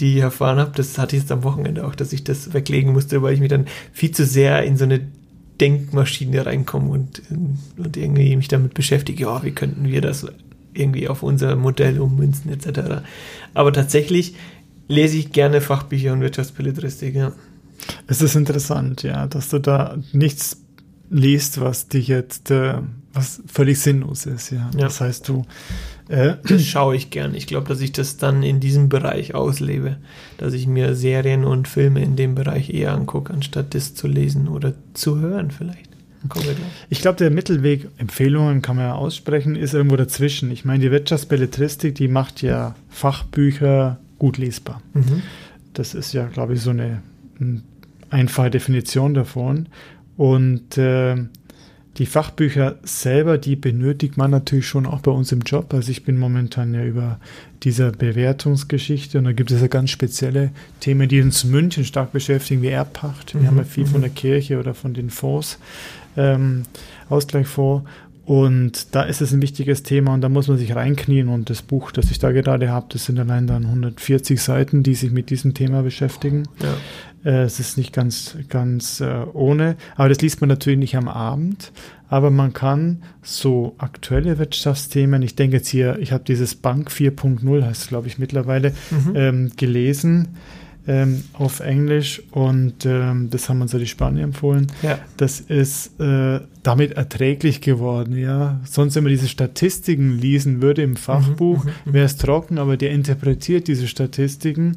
[0.00, 0.70] die ich erfahren habe.
[0.74, 3.50] Das hatte ich jetzt am Wochenende auch, dass ich das weglegen musste, weil ich mich
[3.50, 5.00] dann viel zu sehr in so eine
[5.60, 7.22] Denkmaschine reinkomme und,
[7.76, 10.26] und irgendwie mich damit beschäftige, ja, wie könnten wir das
[10.72, 13.02] irgendwie auf unser Modell ummünzen etc.
[13.54, 14.34] Aber tatsächlich
[14.88, 17.32] lese ich gerne Fachbücher und Wirtschaftsbelletristik, ja.
[18.06, 20.62] Es ist interessant, ja, dass du da nichts
[21.10, 22.74] liest, was dich jetzt, äh,
[23.12, 24.70] was völlig sinnlos ist, ja.
[24.74, 24.80] Ja.
[24.80, 25.44] Das heißt, du,
[26.08, 27.34] äh, Das schaue ich gern.
[27.34, 29.96] Ich glaube, dass ich das dann in diesem Bereich auslebe.
[30.38, 34.48] Dass ich mir Serien und Filme in dem Bereich eher angucke, anstatt das zu lesen
[34.48, 35.90] oder zu hören vielleicht.
[36.88, 40.50] Ich glaube, der Mittelweg, Empfehlungen kann man ja aussprechen, ist irgendwo dazwischen.
[40.50, 44.80] Ich meine, die Wirtschaftsbelletristik, die macht ja Fachbücher gut lesbar.
[44.94, 45.20] Mhm.
[45.74, 47.02] Das ist ja, glaube ich, so eine
[47.38, 47.58] mm,
[48.08, 49.66] einfache Definition davon.
[50.16, 51.16] Und äh,
[51.98, 55.74] die Fachbücher selber, die benötigt man natürlich schon auch bei uns im Job.
[55.74, 57.20] Also ich bin momentan ja über
[57.64, 62.62] dieser Bewertungsgeschichte und da gibt es ja ganz spezielle Themen, die uns München stark beschäftigen,
[62.62, 63.34] wie Erbpacht.
[63.34, 64.04] Wir Mhm, haben ja viel von mhm.
[64.04, 65.58] der Kirche oder von den Fonds,
[66.16, 66.62] ähm,
[67.10, 67.86] Ausgleichsfonds.
[68.26, 71.28] Und da ist es ein wichtiges Thema und da muss man sich reinknien.
[71.28, 74.94] Und das Buch, das ich da gerade habe, das sind allein dann 140 Seiten, die
[74.94, 76.44] sich mit diesem Thema beschäftigen.
[76.62, 77.30] Ja.
[77.30, 81.08] Äh, es ist nicht ganz, ganz äh, ohne, aber das liest man natürlich nicht am
[81.08, 81.72] Abend.
[82.08, 87.64] Aber man kann so aktuelle Wirtschaftsthemen, ich denke jetzt hier, ich habe dieses Bank 4.0,
[87.64, 89.12] heißt es glaube ich mittlerweile, Mhm.
[89.16, 90.28] ähm, gelesen
[90.86, 94.66] ähm, auf Englisch und ähm, das haben uns ja die Spanier empfohlen.
[94.82, 94.98] ja.
[95.16, 98.60] Das ist äh, damit erträglich geworden, ja.
[98.64, 101.92] Sonst, wenn man diese Statistiken lesen würde im Fachbuch, mhm, mhm.
[101.92, 104.76] wäre es trocken, aber der interpretiert diese Statistiken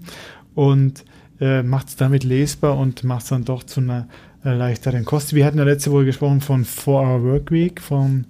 [0.55, 1.03] und
[1.39, 4.07] äh, macht es damit lesbar und macht es dann doch zu einer
[4.53, 5.33] leichteren Kost.
[5.33, 8.25] Wir hatten ja letzte Woche gesprochen von 4-Hour Workweek von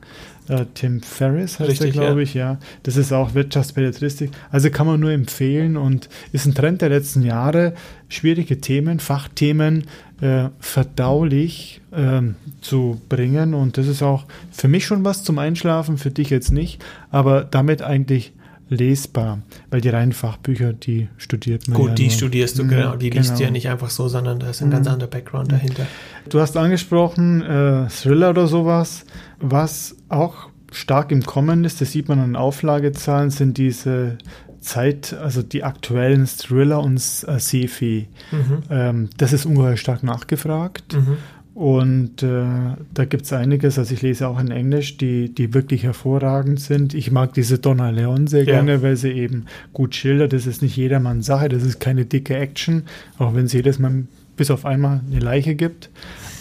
[0.50, 2.24] äh, Tim Ferriss, heißt Richtig, er, glaube ja.
[2.24, 2.58] ich, ja.
[2.84, 4.32] Das ist auch Wirtschaftsbelletristik.
[4.50, 7.74] Also kann man nur empfehlen und ist ein Trend der letzten Jahre,
[8.10, 9.86] schwierige Themen, Fachthemen
[10.22, 13.54] äh, verdaulich ähm, zu bringen.
[13.54, 17.44] Und das ist auch für mich schon was zum Einschlafen, für dich jetzt nicht, aber
[17.44, 18.34] damit eigentlich
[18.70, 22.12] lesbar, weil die reinen Fachbücher, die studiert man ja Gut, die nur.
[22.12, 22.96] studierst du, Mhm, genau.
[22.96, 23.46] Die liest du genau.
[23.46, 24.94] ja nicht einfach so, sondern da ist ein ganz Mhm.
[24.94, 25.86] anderer Background dahinter.
[26.30, 29.06] Du hast angesprochen, äh, Thriller oder sowas,
[29.40, 34.18] was auch stark im Kommen ist, das sieht man an Auflagezahlen, sind diese
[34.60, 38.08] Zeit, also die aktuellen Thriller und äh, Sci-Fi.
[38.32, 38.64] Mhm.
[38.70, 40.94] Ähm, das ist ungeheuer stark nachgefragt.
[40.94, 41.18] Mhm.
[41.58, 42.46] Und äh,
[42.94, 46.94] da gibt es einiges, also ich lese auch in Englisch, die, die wirklich hervorragend sind.
[46.94, 48.54] Ich mag diese Donna Leon sehr Ja.
[48.54, 50.34] gerne, weil sie eben gut schildert.
[50.34, 52.84] Das ist nicht jedermanns Sache, das ist keine dicke Action,
[53.18, 54.04] auch wenn es jedes Mal
[54.36, 55.90] bis auf einmal eine Leiche gibt.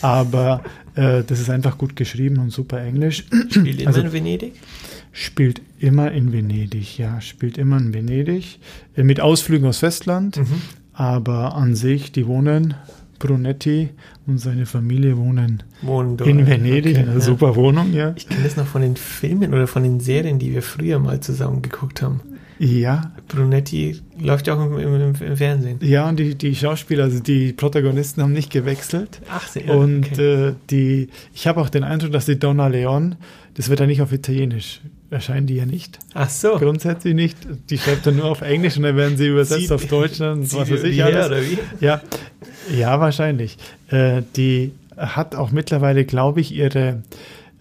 [0.02, 0.62] Aber
[0.96, 3.24] äh, das ist einfach gut geschrieben und super Englisch.
[3.48, 4.52] Spielt immer Also- in Venedig?
[5.12, 8.58] Spielt immer in Venedig, ja, spielt immer in Venedig.
[8.94, 10.44] Äh, mit Ausflügen aus Festland, Mhm.
[10.92, 12.74] aber an sich, die wohnen
[13.18, 13.90] Brunetti
[14.26, 16.28] und seine Familie wohnen Wohnen dort.
[16.28, 17.20] in Venedig, Okay, in einer ja.
[17.20, 18.12] super Wohnung, ja.
[18.16, 21.20] Ich kenne das noch von den Filmen oder von den Serien, die wir früher mal
[21.20, 22.20] zusammen geguckt haben.
[22.58, 25.78] Ja, Brunetti läuft ja auch im, im, im Fernsehen.
[25.82, 29.20] ja, und die, die Schauspieler, also die Protagonisten haben nicht gewechselt.
[29.30, 29.74] Ach, sehr.
[29.76, 30.48] Und okay.
[30.48, 33.16] äh, die, ich habe auch den Eindruck, dass die Donna Leon,
[33.54, 35.98] das wird ja nicht auf Italienisch, erscheinen die ja nicht.
[36.14, 36.56] Ach so.
[36.58, 37.36] Grundsätzlich nicht.
[37.70, 40.52] Die schreibt dann nur auf Englisch und dann werden sie übersetzt Sie- auf Deutsch und
[40.54, 41.26] was weiß ich alles.
[41.26, 41.58] oder wie?
[41.80, 42.00] Ja,
[42.76, 43.56] ja, wahrscheinlich.
[43.88, 47.02] Äh, die hat auch mittlerweile, glaube ich, ihre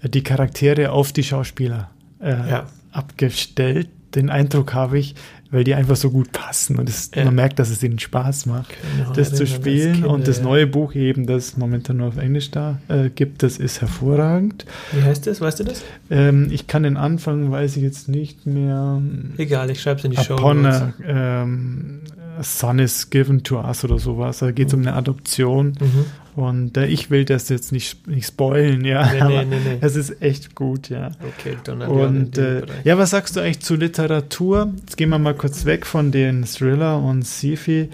[0.04, 1.90] die Charaktere auf die Schauspieler
[2.22, 2.66] äh, Ja.
[2.92, 3.90] abgestellt.
[4.16, 5.16] Den Eindruck habe ich,
[5.56, 7.24] weil die einfach so gut passen und es, Ja.
[7.24, 9.94] man merkt, dass es ihnen Spaß macht, Genau, das zu spielen.
[9.94, 13.58] Kinder, und das neue Buch eben, das momentan nur auf Englisch da äh, gibt, das
[13.58, 14.66] ist hervorragend.
[14.92, 15.40] Wie heißt das?
[15.40, 15.82] Weißt du das?
[16.12, 19.02] Ähm, ich kann den Anfang, weiß ich jetzt nicht mehr.
[19.38, 20.34] Egal, ich schreibe es in die Show.
[20.36, 22.02] Upon a ähm,
[22.42, 24.40] son is given to us oder sowas.
[24.40, 25.76] Da geht es um eine Adoption.
[25.80, 26.06] Mhm.
[26.36, 29.06] Und äh, ich will das jetzt nicht, nicht spoilen, ja.
[29.06, 29.78] Nee, nee, aber nee, nee.
[29.80, 31.12] Es ist echt gut, ja.
[31.38, 34.74] Okay, in Und äh, ja, was sagst du eigentlich zu Literatur?
[34.82, 37.90] Jetzt gehen wir mal kurz weg von den Thriller und Sci-Fi.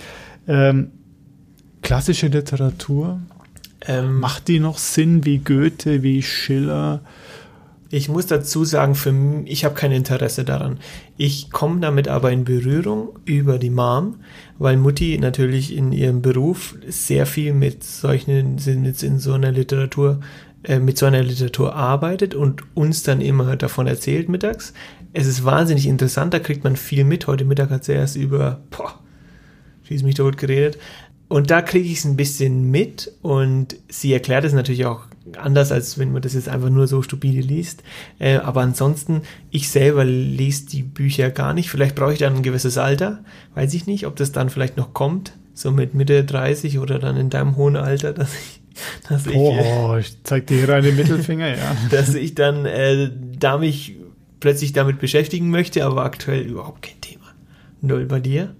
[0.48, 0.90] Ähm,
[1.84, 3.20] klassische Literatur,
[3.88, 7.02] Ähm, macht die noch Sinn wie Goethe, wie Schiller?
[7.94, 10.80] Ich muss dazu sagen, für m- ich habe kein Interesse daran.
[11.18, 14.22] Ich komme damit aber in Berührung über die Mom,
[14.58, 20.22] weil Mutti natürlich in ihrem Beruf sehr viel mit solchen, mit in so einer Literatur,
[20.64, 24.74] äh, mit so einer Literatur arbeitet und uns dann immer davon erzählt mittags.
[25.12, 27.28] Es ist wahnsinnig interessant, da kriegt man viel mit.
[27.28, 29.00] Heute Mittag hat sie erst über, boah,
[29.84, 30.78] schieß mich tot geredet.
[31.28, 35.72] Und da kriege ich es ein bisschen mit und sie erklärt es natürlich auch anders,
[35.72, 37.84] als wenn man das jetzt einfach nur so stupide liest.
[38.20, 41.70] Äh, aber ansonsten, ich selber lese die Bücher gar nicht.
[41.70, 43.24] Vielleicht brauche ich dann ein gewisses Alter.
[43.54, 45.34] Weiß ich nicht, ob das dann vielleicht noch kommt.
[45.54, 48.62] So mit Mitte 30 oder dann in deinem hohen Alter, dass ich,
[49.08, 51.76] dass ich, äh, Oh, ich zeig dir hier einen Mittelfinger, ja.
[51.92, 53.96] dass ich dann äh, da mich
[54.40, 57.28] plötzlich damit beschäftigen möchte, aber aktuell überhaupt kein Thema.
[57.82, 58.56] Null bei dir?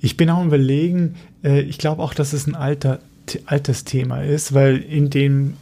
[0.00, 3.00] Ich bin auch überlegen, äh, ich glaube auch, dass es ein alter,
[3.44, 5.54] altes Thema ist, weil in dem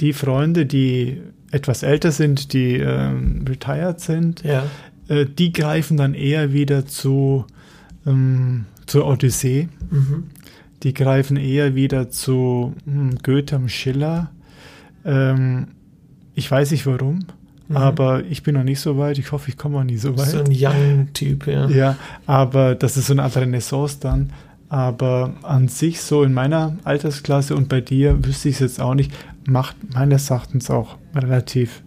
[0.00, 4.64] die Freunde, die etwas älter sind, die ähm, retired sind, Ja.
[5.08, 7.44] äh, die greifen dann eher wieder zu
[8.06, 9.68] ähm, zur Odyssee.
[9.90, 10.24] Mhm.
[10.82, 14.30] Die greifen eher wieder zu hm, Goethe und Schiller.
[15.04, 15.68] Ähm,
[16.34, 17.20] ich weiß nicht warum,
[17.68, 17.76] Mhm.
[17.76, 19.18] aber ich bin noch nicht so weit.
[19.18, 20.28] Ich hoffe, ich komme auch nie so weit.
[20.28, 21.68] So ein Young-Typ, ja.
[21.68, 24.32] Ja, aber das ist so eine Art Renaissance dann.
[24.70, 28.94] Aber an sich so in meiner Altersklasse und bei dir wüsste ich es jetzt auch
[28.94, 29.12] nicht,
[29.48, 31.82] macht meines Erachtens auch relativ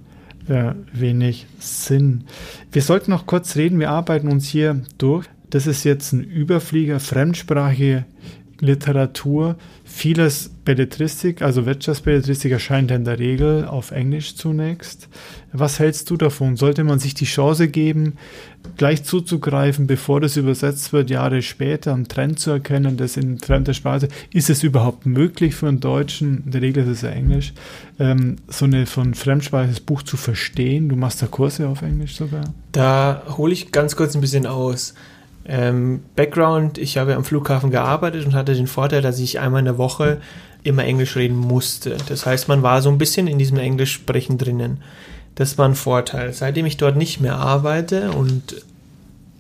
[0.47, 2.25] äh, wenig Sinn.
[2.71, 5.27] Wir sollten noch kurz reden, wir arbeiten uns hier durch.
[5.49, 8.05] Das ist jetzt ein Überflieger, fremdsprachige
[8.61, 9.57] Literatur.
[9.83, 15.09] Vieles Belletristik, also Wirtschaftsbelletristik erscheint in der Regel auf Englisch zunächst.
[15.51, 16.55] Was hältst du davon?
[16.55, 18.13] Sollte man sich die Chance geben,
[18.77, 23.73] gleich zuzugreifen, bevor das übersetzt wird, Jahre später, einen Trend zu erkennen, das in fremder
[23.73, 27.53] Sprache, ist es überhaupt möglich für einen Deutschen, in der Regel ist es ja Englisch,
[27.99, 30.87] ähm, so eine von fremdsprachiges Buch zu verstehen?
[30.87, 32.43] Du machst da Kurse auf Englisch sogar?
[32.71, 34.93] Da hole ich ganz kurz ein bisschen aus.
[35.45, 39.65] Ähm, Background, ich habe am Flughafen gearbeitet und hatte den Vorteil, dass ich einmal in
[39.65, 40.21] der Woche
[40.63, 41.97] immer Englisch reden musste.
[42.07, 44.81] Das heißt, man war so ein bisschen in diesem Englisch sprechen drinnen.
[45.35, 46.33] Das war ein Vorteil.
[46.33, 48.63] Seitdem ich dort nicht mehr arbeite und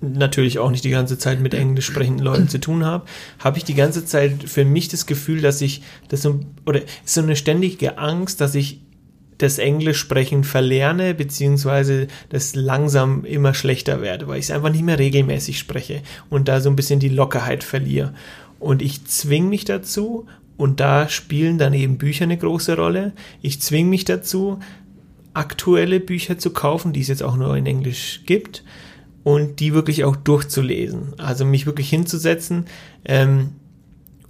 [0.01, 3.05] natürlich auch nicht die ganze Zeit mit englisch sprechenden Leuten zu tun habe,
[3.39, 7.21] habe ich die ganze Zeit für mich das Gefühl, dass ich das so, oder so
[7.21, 8.81] eine ständige Angst, dass ich
[9.41, 14.83] das Englisch sprechen verlerne, beziehungsweise das langsam immer schlechter werde, weil ich es einfach nicht
[14.83, 18.13] mehr regelmäßig spreche und da so ein bisschen die Lockerheit verliere.
[18.59, 20.27] Und ich zwing mich dazu,
[20.57, 23.13] und da spielen dann eben Bücher eine große Rolle.
[23.41, 24.59] Ich zwing mich dazu,
[25.33, 28.63] aktuelle Bücher zu kaufen, die es jetzt auch nur in Englisch gibt
[29.23, 31.15] und die wirklich auch durchzulesen.
[31.17, 32.65] Also mich wirklich hinzusetzen
[33.05, 33.53] ähm,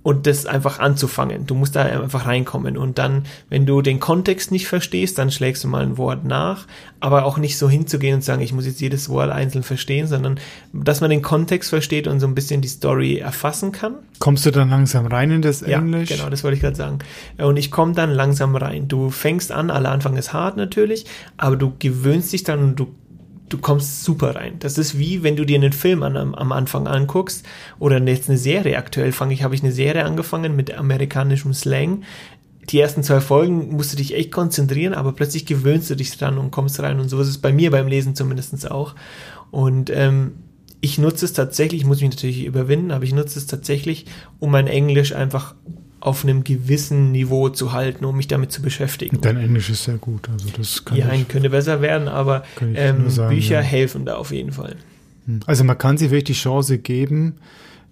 [0.04, 1.46] und das einfach anzufangen.
[1.46, 5.64] Du musst da einfach reinkommen und dann, wenn du den Kontext nicht verstehst, dann schlägst
[5.64, 6.66] du mal ein Wort nach,
[7.00, 10.40] aber auch nicht so hinzugehen und sagen, ich muss jetzt jedes Wort einzeln verstehen, sondern
[10.74, 13.96] dass man den Kontext versteht und so ein bisschen die Story erfassen kann.
[14.20, 16.10] Kommst du dann langsam rein in das Englisch?
[16.10, 17.00] Ja, genau, das wollte ich gerade sagen.
[17.38, 18.88] Und ich komme dann langsam rein.
[18.88, 21.06] Du fängst an, aller Anfang ist hart natürlich,
[21.38, 22.88] aber du gewöhnst dich dann und du,
[23.52, 24.56] du kommst super rein.
[24.60, 27.46] Das ist wie, wenn du dir einen Film an, am, Anfang anguckst
[27.80, 28.78] oder jetzt eine Serie.
[28.78, 32.04] Aktuell fange ich, habe ich eine Serie angefangen mit amerikanischem Slang.
[32.70, 36.38] Die ersten zwei Folgen musst du dich echt konzentrieren, aber plötzlich gewöhnst du dich dran
[36.38, 37.00] und kommst rein.
[37.00, 38.96] Und so ist es bei mir beim Lesen zumindest auch.
[39.52, 40.34] Und ähm,
[40.80, 44.06] ich nutze es tatsächlich, ich muss mich natürlich überwinden, aber ich nutze es tatsächlich,
[44.40, 45.56] um mein Englisch einfach
[46.02, 49.22] auf einem gewissen Niveau zu halten, um mich damit zu beschäftigen.
[49.22, 52.44] Dein Englisch ist sehr gut, also das kann ja, ich, könnte besser werden, aber
[52.76, 53.62] ähm, sagen, Bücher ja.
[53.62, 54.76] helfen da auf jeden Fall.
[55.46, 57.36] Also man kann sich wirklich die Chance geben,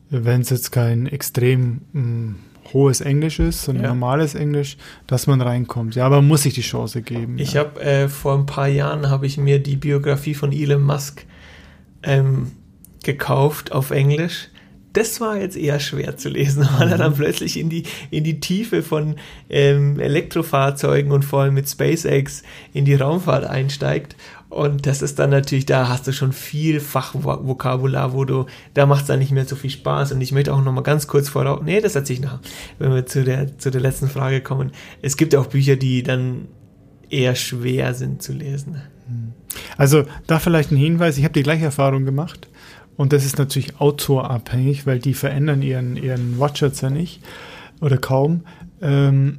[0.09, 2.35] wenn es jetzt kein extrem mh,
[2.73, 3.89] hohes Englisch ist, sondern Ja.
[3.89, 5.95] normales Englisch, dass man reinkommt.
[5.95, 7.37] Ja, aber man muss sich die Chance geben.
[7.37, 7.61] Ich ja.
[7.61, 11.25] habe äh, vor ein paar Jahren habe ich mir die Biografie von Elon Musk
[12.03, 12.51] ähm,
[13.03, 14.49] gekauft auf Englisch.
[14.99, 18.41] Das war jetzt eher schwer zu lesen, weil er dann plötzlich in die, in die
[18.41, 19.15] Tiefe von
[19.49, 24.17] ähm, Elektrofahrzeugen und vor allem mit SpaceX in die Raumfahrt einsteigt.
[24.49, 29.03] Und das ist dann natürlich, da hast du schon viel Fachvokabular, wo du, da macht
[29.03, 30.11] es dann nicht mehr so viel Spaß.
[30.11, 32.41] Und ich möchte auch noch mal ganz kurz voraus, nee, das erzähle ich nachher,
[32.77, 34.73] wenn wir zu der, zu der letzten Frage kommen.
[35.01, 36.49] Es gibt ja auch Bücher, die dann
[37.09, 38.81] eher schwer sind zu lesen.
[39.77, 42.49] Also da vielleicht ein Hinweis, ich habe die gleiche Erfahrung gemacht
[42.99, 47.21] und das ist natürlich autorabhängig, weil die verändern ihren, ihren Wortschatz ja nicht
[47.79, 48.41] oder kaum.
[48.81, 49.37] Ähm,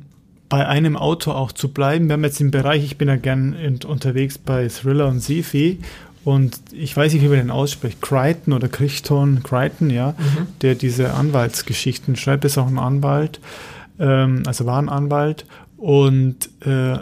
[0.49, 2.09] bei einem Autor auch zu bleiben.
[2.09, 5.79] Wir haben jetzt im Bereich, ich bin ja gern in, unterwegs bei Thriller und Sci-Fi
[6.25, 10.15] und ich weiß nicht, wie man den ausspricht, Crichton oder Crichton, Crichton, ja,
[10.63, 13.41] der diese Anwaltsgeschichten schreibt, ist auch ein Anwalt,
[13.99, 15.45] ähm, also war ein Anwalt.
[15.77, 16.97] Und äh,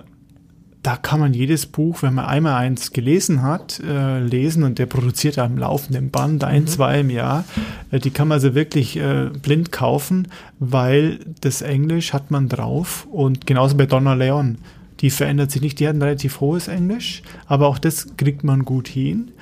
[0.83, 4.87] da kann man jedes Buch, wenn man einmal eins gelesen hat, äh, lesen und der
[4.87, 7.45] produziert am laufenden Band ein, zwei im Jahr.
[7.91, 13.07] Äh, die kann man also wirklich äh, blind kaufen, weil das Englisch hat man drauf
[13.11, 14.59] und genauso bei Donna Leon.
[15.01, 18.65] Die verändert sich nicht, die hat ein relativ hohes Englisch, aber auch das kriegt man
[18.65, 19.33] gut hin.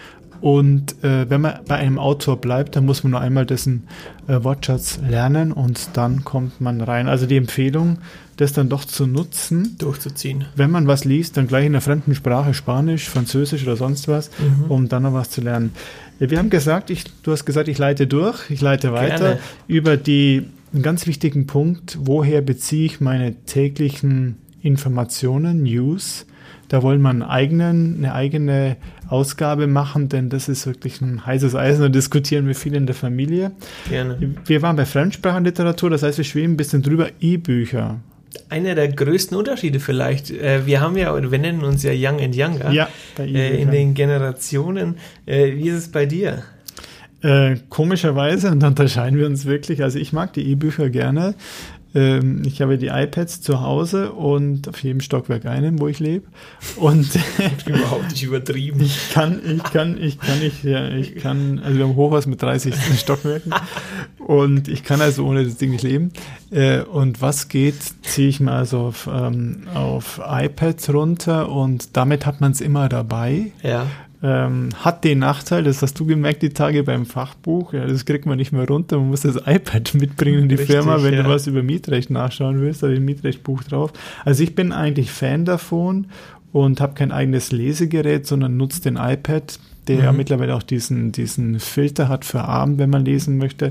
[0.40, 3.88] Und äh, wenn man bei einem Autor bleibt, dann muss man nur einmal dessen
[4.27, 7.09] äh, Wortschatz lernen und dann kommt man rein.
[7.09, 7.99] Also die Empfehlung,
[8.37, 10.44] das dann doch zu nutzen, Durchzuziehen.
[10.57, 14.31] wenn man was liest, dann gleich in einer fremden Sprache, Spanisch, Französisch oder sonst was,
[14.38, 14.70] Mhm.
[14.70, 15.72] um dann noch was zu lernen.
[16.18, 19.38] Wir haben gesagt, ich, du hast gesagt, ich leite durch, ich leite weiter Gerne.
[19.68, 26.27] über die, einen ganz wichtigen Punkt, woher beziehe ich meine täglichen Informationen, News.
[26.68, 28.77] Da wollen wir einen eigenen, eine eigene
[29.09, 32.94] Ausgabe machen, denn das ist wirklich ein heißes Eisen und diskutieren wir viel in der
[32.96, 33.53] Familie.
[33.88, 34.18] Gerne.
[34.44, 37.09] Wir waren bei Fremdsprachenliteratur, das heißt, wir schweben ein bisschen drüber.
[37.20, 38.01] E-Bücher.
[38.49, 40.31] Einer der größten Unterschiede vielleicht.
[40.31, 42.70] Äh, wir haben ja, wir nennen uns ja Young and Younger.
[42.72, 44.96] Ja, Äh, in den Generationen.
[45.27, 46.42] Äh, wie ist es bei dir?
[47.22, 51.35] Äh, komischerweise, und da unterscheiden wir uns wirklich, also ich mag die E-Bücher gerne.
[51.97, 56.27] Ähm, ich habe die iPads zu Hause und auf jedem Stockwerk einen, wo ich lebe.
[56.77, 57.09] Und
[57.67, 58.83] Überhaupt nicht übertrieben.
[58.83, 62.43] ich kann, ich kann, ich kann, ich, ja, ich kann, also wir haben Hochhaus mit
[62.43, 63.55] 30 Stockwerken
[64.19, 66.13] und ich kann also ohne das Ding nicht leben.
[66.51, 72.27] Äh, und was geht, ziehe ich mal also auf, ähm, auf iPads runter und damit
[72.27, 73.53] hat man es immer dabei.
[73.63, 73.87] Ja.
[74.23, 78.25] Ähm, hat den Nachteil, das hast du gemerkt die Tage beim Fachbuch, ja, das kriegt
[78.25, 81.23] man nicht mehr runter, man muss das iPad mitbringen in die Richtig, Firma, wenn ja.
[81.23, 83.93] du was über Mietrecht nachschauen willst, da ist ein Mietrechtbuch drauf.
[84.25, 86.07] Also ich bin eigentlich Fan davon
[86.53, 90.17] und habe kein eigenes Lesegerät, sondern nutze den iPad, der ja Mhm.
[90.19, 93.71] mittlerweile auch diesen, diesen Filter hat für Abend, wenn man lesen möchte.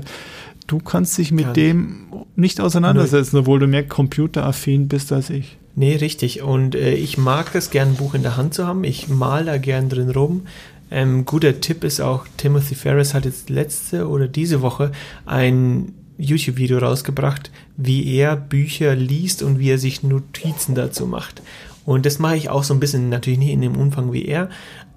[0.68, 1.96] Du kannst dich mit Kann- dem
[2.36, 5.58] nicht auseinandersetzen, obwohl du mehr computeraffin bist als ich.
[5.78, 6.42] Nee, richtig.
[6.42, 8.82] Und äh, ich mag es gern, ein Buch in der Hand zu haben.
[8.82, 10.46] Ich mal da gern drin rum.
[10.90, 14.92] Ähm, guter Tipp ist auch, Timothy Ferris hat jetzt letzte oder diese Woche
[15.26, 21.42] ein YouTube-Video rausgebracht, wie er Bücher liest und wie er sich Notizen dazu macht.
[21.84, 24.48] Und das mache ich auch so ein bisschen, natürlich nicht in dem Umfang wie er,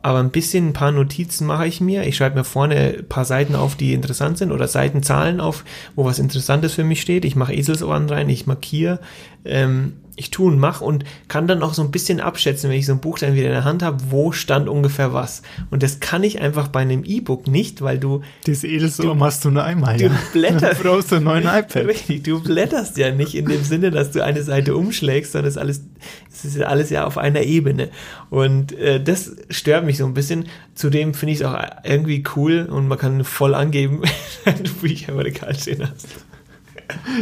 [0.01, 2.03] aber ein bisschen ein paar Notizen mache ich mir.
[2.07, 5.65] Ich schreibe mir vorne ein paar Seiten auf, die interessant sind oder Seitenzahlen auf,
[5.95, 7.25] wo was Interessantes für mich steht.
[7.25, 8.99] Ich mache Eselsohren rein, ich markiere,
[9.45, 12.85] ähm, ich tue und mache und kann dann auch so ein bisschen abschätzen, wenn ich
[12.85, 15.43] so ein Buch dann wieder in der Hand habe, wo stand ungefähr was.
[15.71, 19.49] Und das kann ich einfach bei einem E-Book nicht, weil du Das Edelsohr hast du
[19.49, 19.95] nur einmal.
[19.95, 20.11] du ja.
[20.33, 21.85] blätterst- Dann brauchst du einen neuen iPad.
[21.87, 25.55] Richtig, du blätterst ja nicht in dem Sinne, dass du eine Seite umschlägst, sondern es
[25.55, 25.83] ist alles,
[26.33, 27.87] es ist ja alles ja auf einer Ebene.
[28.29, 30.47] Und äh, das stört mich so ein bisschen.
[30.75, 34.01] Zudem finde ich es auch irgendwie cool und man kann voll angeben,
[34.43, 36.07] wenn du Bücher im Regal stehen hast.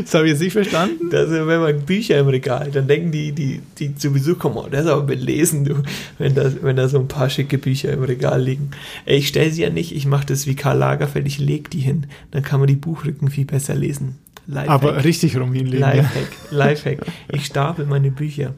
[0.02, 1.14] Das habe ich jetzt nicht verstanden.
[1.14, 4.68] Also wenn man Bücher im Regal, dann denken die, die, die zu Besuch kommen, oh,
[4.70, 5.84] das ist aber belesen, du,
[6.18, 8.72] wenn da, wenn da so ein paar schicke Bücher im Regal liegen.
[9.06, 11.80] Ey, Ich stelle sie ja nicht, ich mache das wie Karl Lagerfeld, ich leg die
[11.80, 12.08] hin.
[12.32, 14.16] Dann kann man die Buchrücken viel besser lesen.
[14.48, 14.70] Lifehack.
[14.70, 15.82] Aber richtig rum hinlegen.
[15.82, 15.92] Ja.
[15.92, 17.00] Lifehack, Lifehack.
[17.34, 18.54] Ich stapel meine Bücher.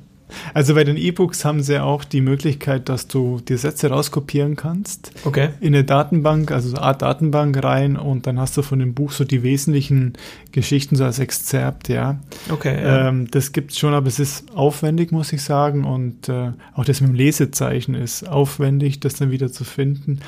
[0.54, 5.12] Also bei den E-Books haben sie auch die Möglichkeit, dass du die Sätze rauskopieren kannst
[5.26, 5.50] Okay.
[5.60, 8.94] in eine Datenbank, also so eine Art Datenbank rein und dann hast du von dem
[8.94, 10.14] Buch so die wesentlichen
[10.52, 12.20] Geschichten so als Exzerpt, ja.
[12.50, 12.82] Okay.
[12.84, 13.10] Ja.
[13.10, 15.86] Ähm, das gibt's schon, aber es ist aufwendig, muss ich sagen.
[15.86, 20.20] Und äh, auch das mit dem Lesezeichen ist aufwendig, das dann wieder zu finden.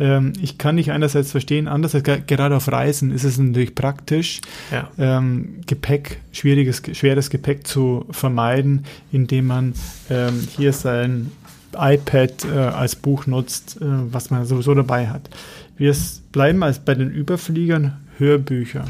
[0.00, 4.40] Ähm, ich kann dich einerseits verstehen, andererseits gerade auf Reisen ist es natürlich praktisch,
[4.72, 4.90] Ja.
[4.98, 9.74] ähm, Gepäck, schwieriges, schweres Gepäck zu vermeiden, indem man
[10.08, 11.30] ähm, hier sein
[11.76, 15.30] iPad äh, als Buch nutzt, äh, was man sowieso dabei hat.
[15.76, 15.94] Wir
[16.32, 18.84] bleiben als bei den Überfliegern Hörbücher.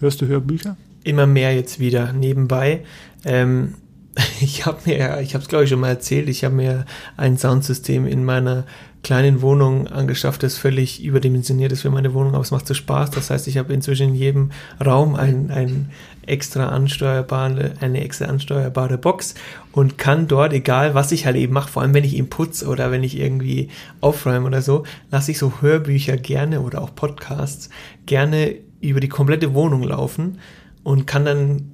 [0.00, 0.76] Hörst du Hörbücher?
[1.04, 2.80] immer mehr jetzt wieder nebenbei.
[3.24, 3.74] Ähm,
[4.40, 6.84] ich habe mir, ich habe es glaube ich schon mal erzählt, ich habe mir
[7.16, 8.64] ein Soundsystem in meiner
[9.02, 13.10] kleinen Wohnung angeschafft, das völlig überdimensioniert ist für meine Wohnung, aber es macht so Spaß.
[13.10, 14.50] Das heißt, ich habe inzwischen in jedem
[14.84, 15.90] Raum ein, ein
[16.24, 19.34] extra ansteuerbare, eine extra ansteuerbare Box
[19.72, 22.66] und kann dort, egal was ich halt eben mache, vor allem wenn ich eben putze
[22.68, 27.70] oder wenn ich irgendwie aufräume oder so, lasse ich so Hörbücher gerne oder auch Podcasts
[28.06, 30.38] gerne über die komplette Wohnung laufen
[30.84, 31.70] und kann dann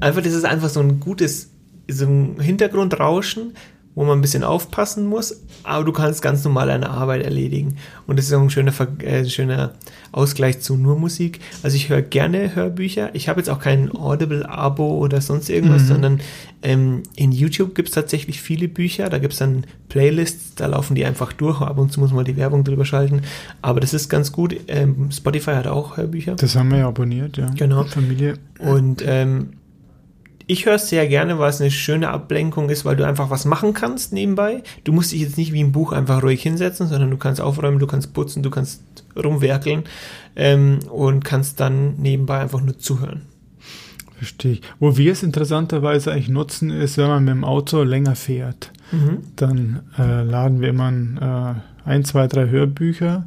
[0.00, 1.50] einfach, das ist einfach so ein gutes,
[1.90, 3.54] so ein Hintergrundrauschen,
[3.94, 7.78] wo man ein bisschen aufpassen muss, aber du kannst ganz normal deine Arbeit erledigen.
[8.06, 9.72] Und das ist auch ein schöner, Ver- äh, schöner
[10.12, 11.40] Ausgleich zu nur Musik.
[11.64, 13.10] Also ich höre gerne Hörbücher.
[13.14, 15.86] Ich habe jetzt auch kein Audible-Abo oder sonst irgendwas, Mhm.
[15.88, 16.20] sondern
[16.62, 19.08] ähm, in YouTube gibt es tatsächlich viele Bücher.
[19.08, 21.60] Da gibt es dann Playlists, da laufen die einfach durch.
[21.60, 23.22] Ab und zu muss man die Werbung drüber schalten.
[23.62, 24.54] Aber das ist ganz gut.
[24.68, 26.36] Ähm, Spotify hat auch Hörbücher.
[26.36, 27.46] Das haben wir ja abonniert, ja.
[27.56, 27.82] Genau.
[27.82, 28.34] Familie.
[28.60, 29.54] Und ähm,
[30.48, 33.44] ich höre es sehr gerne, weil es eine schöne Ablenkung ist, weil du einfach was
[33.44, 34.62] machen kannst nebenbei.
[34.82, 37.78] Du musst dich jetzt nicht wie ein Buch einfach ruhig hinsetzen, sondern du kannst aufräumen,
[37.78, 38.82] du kannst putzen, du kannst
[39.14, 39.84] rumwerkeln
[40.36, 43.22] ähm, und kannst dann nebenbei einfach nur zuhören.
[44.16, 44.62] Verstehe ich.
[44.80, 48.72] Wo wir es interessanterweise eigentlich nutzen, ist, wenn man mit dem Auto länger fährt.
[48.90, 49.18] Mhm.
[49.36, 53.26] Dann äh, laden wir immer ein, äh, ein, zwei, drei Hörbücher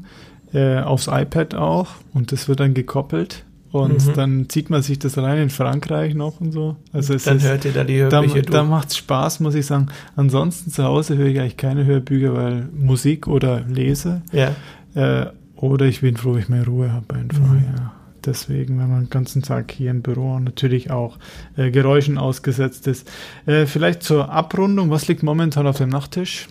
[0.54, 4.14] äh, aufs iPad auch und das wird dann gekoppelt und Mhm.
[4.16, 6.76] dann zieht man sich das rein in Frankreich noch und so.
[6.92, 9.56] Also es dann ist, hört ihr da die da, Hörbücher da macht es Spaß, muss
[9.56, 9.88] ich sagen.
[10.16, 14.22] Ansonsten zu Hause höre ich eigentlich keine Hörbücher, weil Musik oder lese.
[14.32, 14.52] Ja,
[14.94, 17.64] Äh, oder ich bin froh, ich mehr Ruhe habe einfach, Mhm.
[17.78, 17.94] ja.
[18.26, 21.18] Deswegen, wenn man den ganzen Tag hier im Büro natürlich auch
[21.58, 23.10] äh, Geräuschen ausgesetzt ist.
[23.48, 26.48] Äh, vielleicht zur Abrundung, was liegt momentan auf dem Nachttisch?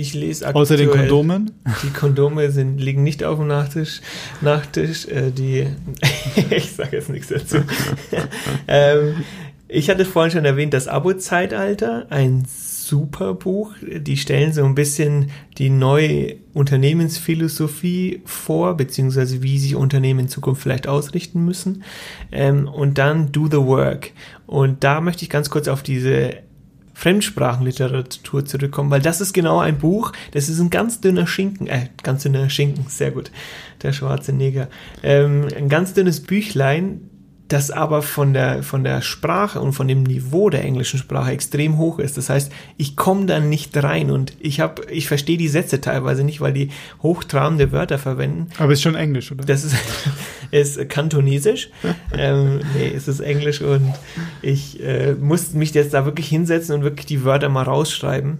[0.00, 0.62] Ich lese aktuell.
[0.62, 1.50] Außer den Kondomen?
[1.82, 4.00] Die Kondome sind, liegen nicht auf dem Nachtisch.
[4.40, 5.66] Nachtisch, äh, die.
[6.50, 7.58] ich sage jetzt nichts dazu.
[8.68, 9.16] ähm,
[9.68, 13.72] ich hatte vorhin schon erwähnt, das Abo-Zeitalter, ein super Buch.
[13.80, 20.62] Die stellen so ein bisschen die neue Unternehmensphilosophie vor, beziehungsweise wie sich Unternehmen in Zukunft
[20.62, 21.84] vielleicht ausrichten müssen.
[22.32, 24.10] Ähm, und dann Do the Work.
[24.46, 26.38] Und da möchte ich ganz kurz auf diese
[27.00, 31.88] Fremdsprachenliteratur zurückkommen, weil das ist genau ein Buch, das ist ein ganz dünner Schinken, äh,
[32.02, 33.30] ganz dünner Schinken, sehr gut,
[33.82, 34.68] der schwarze Neger,
[35.02, 37.09] ähm, ein ganz dünnes Büchlein,
[37.52, 41.78] das aber von der, von der Sprache und von dem Niveau der englischen Sprache extrem
[41.78, 42.16] hoch ist.
[42.16, 46.22] Das heißt, ich komme da nicht rein und ich habe, ich verstehe die Sätze teilweise
[46.22, 46.70] nicht, weil die
[47.02, 48.48] hochtrabende Wörter verwenden.
[48.58, 49.44] Aber ist schon Englisch, oder?
[49.44, 49.74] Das ist,
[50.50, 51.70] ist kantonesisch.
[52.16, 53.92] ähm, nee, es ist Englisch und
[54.42, 58.38] ich äh, muss mich jetzt da wirklich hinsetzen und wirklich die Wörter mal rausschreiben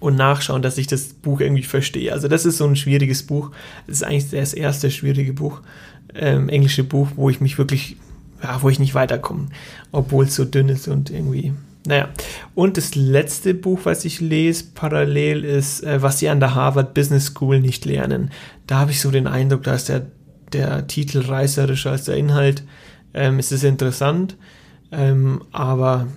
[0.00, 2.12] und nachschauen, dass ich das Buch irgendwie verstehe.
[2.12, 3.50] Also das ist so ein schwieriges Buch.
[3.86, 5.60] Das ist eigentlich das erste schwierige Buch,
[6.14, 7.96] ähm, englische Buch, wo ich mich wirklich,
[8.42, 9.48] ja, wo ich nicht weiterkomme,
[9.92, 11.52] obwohl es so dünn ist und irgendwie
[11.88, 12.10] naja,
[12.54, 16.92] und das letzte Buch, was ich lese parallel, ist, äh, was sie an der Harvard
[16.92, 18.30] Business School nicht lernen.
[18.66, 20.06] Da habe ich so den Eindruck, da ist der,
[20.52, 22.62] der Titel reißerischer als der Inhalt.
[23.14, 24.36] Ähm, es ist interessant,
[24.92, 26.08] ähm, aber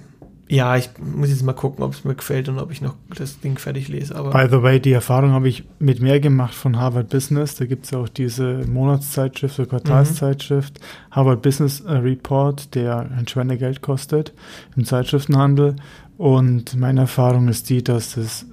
[0.51, 3.39] ja, ich muss jetzt mal gucken, ob es mir gefällt und ob ich noch das
[3.39, 4.13] Ding fertig lese.
[4.17, 7.55] Aber By the way, die Erfahrung habe ich mit mehr gemacht von Harvard Business.
[7.55, 13.81] Da gibt es auch diese Monatszeitschrift oder Quartalszeitschrift, Harvard Business äh, Report, der ein Schweinegeld
[13.81, 14.33] kostet
[14.75, 15.77] im Zeitschriftenhandel.
[16.17, 18.45] Und meine Erfahrung ist die, dass es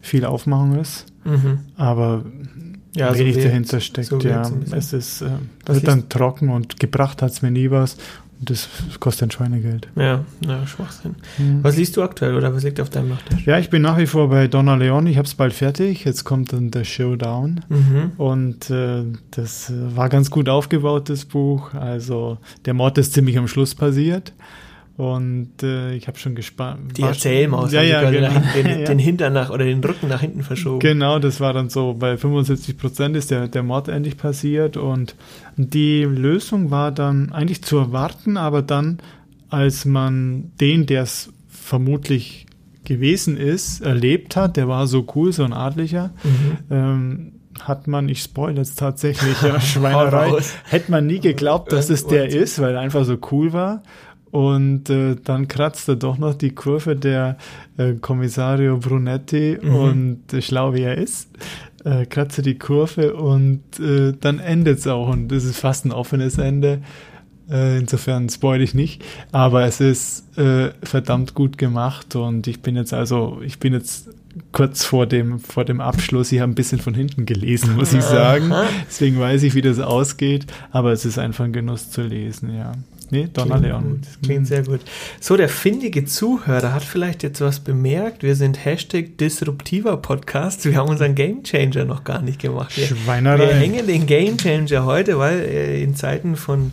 [0.00, 1.58] viel Aufmachung ist, mhm.
[1.76, 2.24] aber
[2.96, 4.08] ja, so wenig wirkt- dahinter steckt.
[4.08, 5.30] so ja, es ist äh,
[5.66, 7.98] wird dann trocken und gebracht hat es mir nie was.
[8.40, 8.68] Das
[9.00, 9.88] kostet ein Schweinegeld.
[9.96, 11.14] ja, ja, Schwachsinn.
[11.36, 11.62] Hm.
[11.62, 13.46] Was liest du aktuell oder was liegt auf deinem Nachttisch?
[13.46, 15.06] Ja, ich bin nach wie vor bei Donna Leon.
[15.06, 16.04] Ich habe es bald fertig.
[16.04, 17.60] Jetzt kommt dann der Showdown.
[17.68, 18.12] Mhm.
[18.18, 21.72] Und äh, das äh, war ganz gut aufgebaut, das Buch.
[21.74, 24.32] Also der Mord ist ziemlich am Schluss passiert.
[24.96, 26.96] Und äh, ich habe schon gespannt.
[26.96, 28.28] Die Erzählmaus ja, ja, genau.
[28.30, 28.86] hinten, den, ja.
[28.86, 30.78] den Hintern nach oder den Rücken nach hinten verschoben.
[30.78, 35.16] Genau, das war dann so, bei 75 Prozent ist der, der Mord endlich passiert und
[35.56, 38.98] die Lösung war dann eigentlich zu erwarten, aber dann,
[39.48, 42.46] als man den, der es vermutlich
[42.84, 46.58] gewesen ist, erlebt hat, der war so cool, so ein Adlicher, Mhm.
[46.70, 50.32] ähm, hat man, ich spoil jetzt tatsächlich, ja, Schweinerei,
[50.64, 53.82] hätte man nie geglaubt, dass es der ist, weil er einfach so cool war.
[54.34, 57.36] Und äh, dann kratzte doch noch die Kurve der
[57.76, 59.74] äh, Kommissario Brunetti Mhm.
[59.76, 61.28] und äh, schlau wie er ist.
[61.84, 65.08] äh, kratze die Kurve und äh, dann endet es auch.
[65.08, 66.80] Und das ist fast ein offenes Ende.
[67.48, 69.04] Äh, insofern spoil ich nicht.
[69.30, 74.08] Aber es ist äh, verdammt gut gemacht und ich bin jetzt also, ich bin jetzt
[74.50, 76.32] kurz vor dem, vor dem Abschluss.
[76.32, 78.50] Ich habe ein bisschen von hinten gelesen, muss ich sagen.
[78.88, 80.46] Deswegen weiß ich, wie das ausgeht.
[80.72, 82.72] Aber es ist einfach ein Genuss zu lesen, ja.
[83.14, 84.00] Nee, Donnerleon.
[84.00, 84.80] Das klingt sehr gut.
[85.20, 88.24] So, der findige Zuhörer hat vielleicht jetzt was bemerkt.
[88.24, 90.64] Wir sind Hashtag disruptiver Podcast.
[90.64, 92.76] Wir haben unseren Gamechanger noch gar nicht gemacht.
[92.76, 93.38] Wir, Schweinerei.
[93.38, 96.72] wir hängen den Gamechanger heute, weil äh, in Zeiten von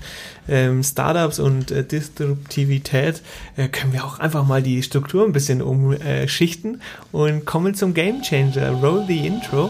[0.50, 3.22] ähm, Startups und äh, Disruptivität
[3.56, 6.82] äh, können wir auch einfach mal die Struktur ein bisschen umschichten
[7.12, 8.72] und kommen zum Gamechanger.
[8.72, 9.70] Roll the Intro.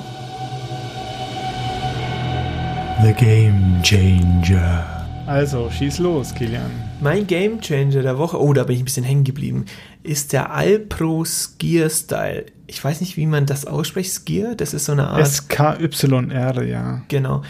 [3.04, 5.01] The Game Changer.
[5.32, 6.70] Also, schieß los, Kilian.
[7.00, 9.64] Mein Gamechanger der Woche, oh, da bin ich ein bisschen hängen geblieben,
[10.04, 12.48] ist der Alpro Skier Style.
[12.68, 14.12] Ich weiß nicht, wie man das ausspricht.
[14.12, 15.26] Skier, das ist so eine Art.
[15.26, 17.04] SKYR, ja.
[17.08, 17.44] Genau.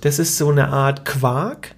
[0.00, 1.74] Das ist so eine Art Quark,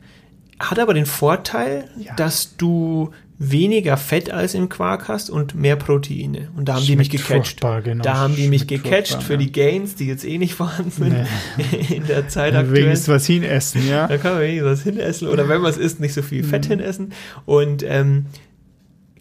[0.61, 2.15] hat aber den Vorteil, Ja.
[2.15, 6.49] dass du weniger Fett als im Quark hast und mehr Proteine.
[6.57, 7.61] Und da haben die mich Schmeckt gecatcht.
[7.85, 8.03] genau.
[8.03, 11.15] Da haben die mich Schmeckt gecatcht für die Gains, die jetzt eh nicht vorhanden sind
[11.91, 12.93] in der Zeit Wegen aktuell.
[12.93, 14.07] ist was hinessen, ja.
[14.07, 16.47] Da kann man wenigstens was hinessen oder wenn man es isst, nicht so viel Mhm.
[16.49, 17.13] Fett hinessen.
[17.45, 18.27] Und ähm,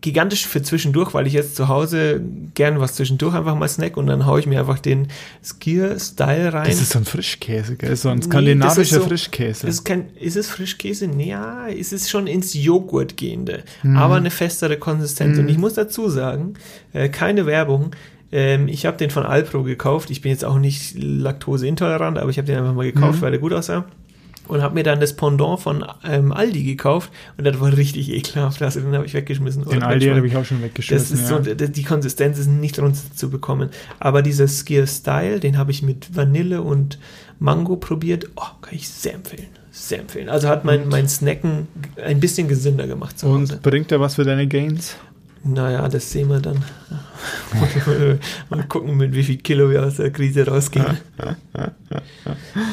[0.02, 2.22] gigantisch für zwischendurch, weil ich jetzt zu Hause
[2.54, 5.08] gern was zwischendurch einfach mal snack und dann haue ich mir einfach den
[5.44, 6.66] Skier-Style rein.
[6.70, 7.96] Das ist so ein Frischkäse, gell?
[7.96, 9.66] So ein Nee, skandinavischer ist so- Frischkäse.
[9.66, 11.08] Das ist, kein, ist es Frischkäse?
[11.08, 13.98] Nee, Ja, es ist schon ins Joghurt gehende, Mhm.
[13.98, 15.40] aber eine festere Konsistenz.
[15.40, 16.54] Und ich muss dazu sagen,
[16.94, 17.92] äh, keine Werbung.
[18.32, 20.10] Ähm, ich habe den von Alpro gekauft.
[20.12, 23.22] Ich bin jetzt auch nicht laktoseintolerant, aber ich habe den einfach mal gekauft, Mhm.
[23.22, 23.86] weil der gut aussah.
[24.48, 28.62] Und habe mir dann das Pendant von ähm, Aldi gekauft und das war richtig ekelhaft.
[28.62, 29.64] Also den habe ich weggeschmissen.
[29.64, 31.18] Den Oder Aldi habe ich auch schon weggeschmissen.
[31.18, 31.26] Ja.
[31.26, 33.70] so, die Konsistenz ist nicht runter zu bekommen.
[34.00, 37.00] Aber dieser Skier Style, den habe ich mit Vanille und
[37.40, 38.30] Mango probiert.
[38.36, 39.48] Oh, kann ich sehr empfehlen.
[39.72, 40.30] Sehr empfehlen.
[40.30, 41.68] Also hat mein, mein Snacken
[42.04, 43.56] ein bisschen gesünder gemacht zu Hause.
[43.56, 44.96] Und bringt er was für deine Gains?
[45.48, 46.64] Naja, das sehen wir dann.
[48.50, 50.98] Mal gucken, mit wie viel Kilo wir aus der Krise rausgehen.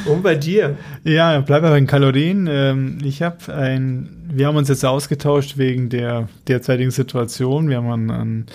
[0.06, 0.76] Und bei dir?
[1.04, 2.48] Ja, bleib bei den Kalorien.
[2.50, 7.68] Ähm, Ich habe ein, wir haben uns jetzt ausgetauscht wegen der derzeitigen Situation.
[7.68, 8.46] Wir haben einen,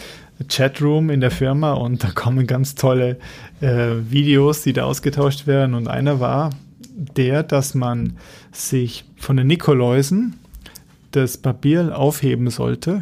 [0.49, 3.17] Chatroom in der Firma und da kommen ganz tolle
[3.59, 5.73] äh, Videos, die da ausgetauscht werden.
[5.73, 6.51] Und einer war
[6.95, 8.17] der, dass man
[8.51, 10.35] sich von den Nikoläusen
[11.11, 13.01] das Papier aufheben sollte,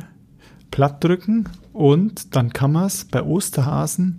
[0.76, 4.18] platt drücken und dann kann man es bei Osterhasen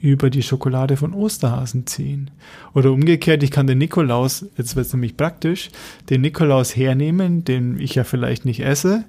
[0.00, 2.30] über die Schokolade von Osterhasen ziehen.
[2.72, 5.68] Oder umgekehrt, ich kann den Nikolaus, jetzt wird es nämlich praktisch,
[6.08, 9.04] den Nikolaus hernehmen, den ich ja vielleicht nicht esse,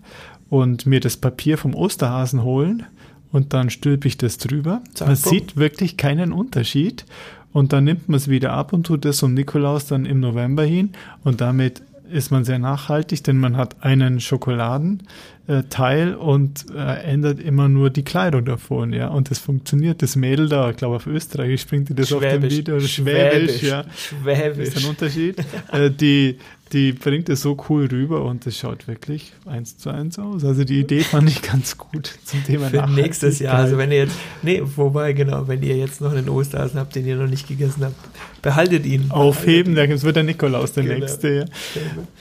[0.49, 2.83] und mir das Papier vom Osterhasen holen
[3.31, 4.81] und dann stülpe ich das drüber.
[4.93, 5.31] Zack, man bumm.
[5.31, 7.05] sieht wirklich keinen Unterschied
[7.53, 10.63] und dann nimmt man es wieder ab und tut das um Nikolaus dann im November
[10.63, 10.89] hin
[11.23, 11.81] und damit
[12.11, 18.03] ist man sehr nachhaltig, denn man hat einen Schokoladenteil und äh, ändert immer nur die
[18.03, 19.07] Kleidung davon, ja.
[19.09, 20.01] Und das funktioniert.
[20.01, 22.57] Das Mädel da, ich glaube auf Österreich springt die das auf dem Schwäbisch.
[22.57, 22.79] Video.
[22.79, 23.85] Schwäbisch, ja.
[23.95, 24.67] Schwäbisch.
[24.69, 25.39] Ist ein Unterschied.
[25.71, 26.37] äh, die,
[26.71, 30.43] die bringt es so cool rüber und es schaut wirklich eins zu eins aus.
[30.43, 33.55] Also die Idee fand ich ganz gut zum Thema Für nächstes Jahr.
[33.55, 37.05] Also wenn ihr jetzt, nee, wobei, genau, wenn ihr jetzt noch einen Osterhasen habt, den
[37.07, 37.95] ihr noch nicht gegessen habt,
[38.41, 39.09] behaltet ihn.
[39.09, 40.99] Aufheben, da wird der Nikolaus der Genau.
[40.99, 41.33] nächste.
[41.35, 41.45] Ja.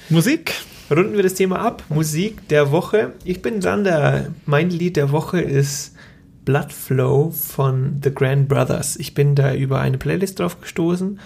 [0.08, 0.54] Musik.
[0.90, 1.82] Runden wir das Thema ab.
[1.90, 3.12] Musik der Woche.
[3.24, 5.94] Ich bin dran, der, mein Lied der Woche ist
[6.46, 8.96] Blood Flow von The Grand Brothers.
[8.96, 11.18] Ich bin da über eine Playlist drauf gestoßen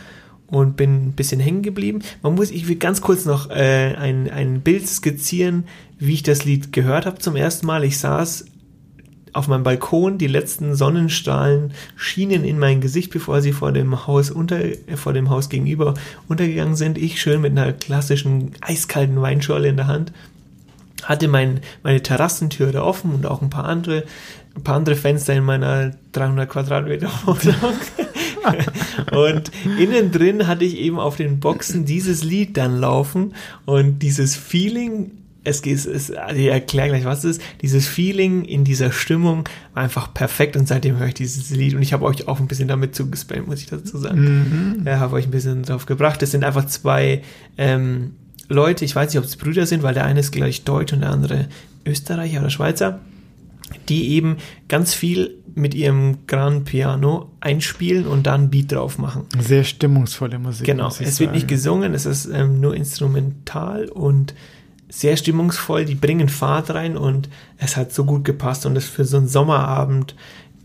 [0.53, 2.01] und bin ein bisschen hängen geblieben.
[2.23, 5.65] Man muss, ich will ganz kurz noch äh, ein, ein Bild skizzieren,
[5.99, 7.85] wie ich das Lied gehört habe zum ersten Mal.
[7.85, 8.45] Ich saß
[9.33, 14.31] auf meinem Balkon, die letzten Sonnenstrahlen schienen in mein Gesicht, bevor sie vor dem Haus
[14.31, 15.95] unter, äh, vor dem Haus gegenüber
[16.29, 16.99] untergegangen sind.
[16.99, 20.13] Ich schön mit einer klassischen eiskalten Weinschorle in der Hand
[21.03, 24.05] hatte mein, meine Terrassentüre offen und auch ein paar andere,
[24.55, 27.81] ein paar andere Fenster in meiner 300 Quadratmeter Wohnung.
[29.13, 33.35] und innen drin hatte ich eben auf den Boxen dieses Lied dann laufen
[33.65, 35.13] und dieses Feeling,
[35.45, 39.49] es geht, es, also ich erkläre gleich, was es ist, dieses Feeling in dieser Stimmung
[39.75, 42.47] war einfach perfekt und seitdem höre ich dieses Lied und ich habe euch auch ein
[42.47, 44.79] bisschen damit zugespammt, muss ich dazu sagen.
[44.79, 44.87] Mhm.
[44.87, 46.23] Ja, habe euch ein bisschen drauf gebracht.
[46.23, 47.23] Das sind einfach zwei
[47.59, 48.13] ähm,
[48.49, 51.01] Leute, ich weiß nicht, ob es Brüder sind, weil der eine ist gleich Deutsch und
[51.01, 51.49] der andere
[51.85, 53.01] Österreicher oder Schweizer,
[53.89, 54.37] die eben
[54.69, 59.27] ganz viel mit ihrem Grand Piano einspielen und dann Beat drauf machen.
[59.39, 60.67] Sehr stimmungsvolle Musik.
[60.67, 61.47] Genau, es wird nicht sagen.
[61.47, 64.35] gesungen, es ist ähm, nur instrumental und
[64.89, 65.85] sehr stimmungsvoll.
[65.85, 69.29] Die bringen Fahrt rein und es hat so gut gepasst und es für so einen
[69.29, 70.15] Sommerabend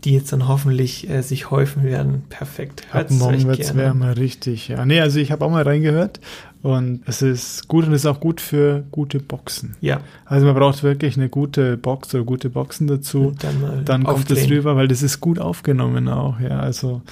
[0.04, 2.22] die jetzt dann hoffentlich äh, sich häufen werden.
[2.28, 2.86] Perfekt.
[2.90, 4.68] Ab Hört's morgen euch wird es wärmer, richtig.
[4.68, 6.20] Ja, nee, also ich habe auch mal reingehört
[6.62, 9.76] und es ist gut und es ist auch gut für gute Boxen.
[9.80, 13.28] Ja, Also man braucht wirklich eine gute Box oder gute Boxen dazu.
[13.28, 16.58] und dann Dann kommt es rüber, weil das ist gut aufgenommen auch, ja.
[16.60, 17.02] Also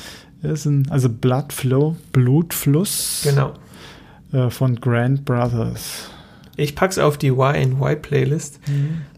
[0.42, 3.52] ist ein, also Blood Flow, Blutfluss Genau.
[4.32, 6.10] äh, von Grand Brothers.
[6.58, 8.60] Ich pack's auf die Y Playlist.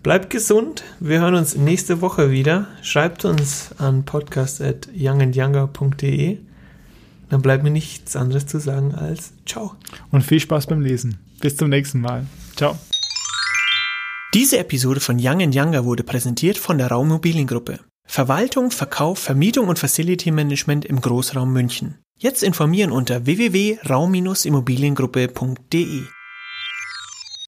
[0.03, 0.83] Bleibt gesund.
[0.99, 2.67] Wir hören uns nächste Woche wieder.
[2.83, 6.39] Schreibt uns an podcast.youngandyounger.de.
[7.31, 9.75] Dann bleibt mir nichts anderes zu sagen als Ciao.
[10.11, 11.19] Und viel Spaß beim Lesen.
[11.41, 12.27] Bis zum nächsten Mal.
[12.57, 12.77] Ciao.
[14.35, 17.81] Diese Episode von Young Younger wurde präsentiert von der Raummobiliengruppe.
[18.07, 21.99] Verwaltung, Verkauf, Vermietung und Facility Management im Großraum München.
[22.19, 26.03] Jetzt informieren unter www.raum-immobiliengruppe.de.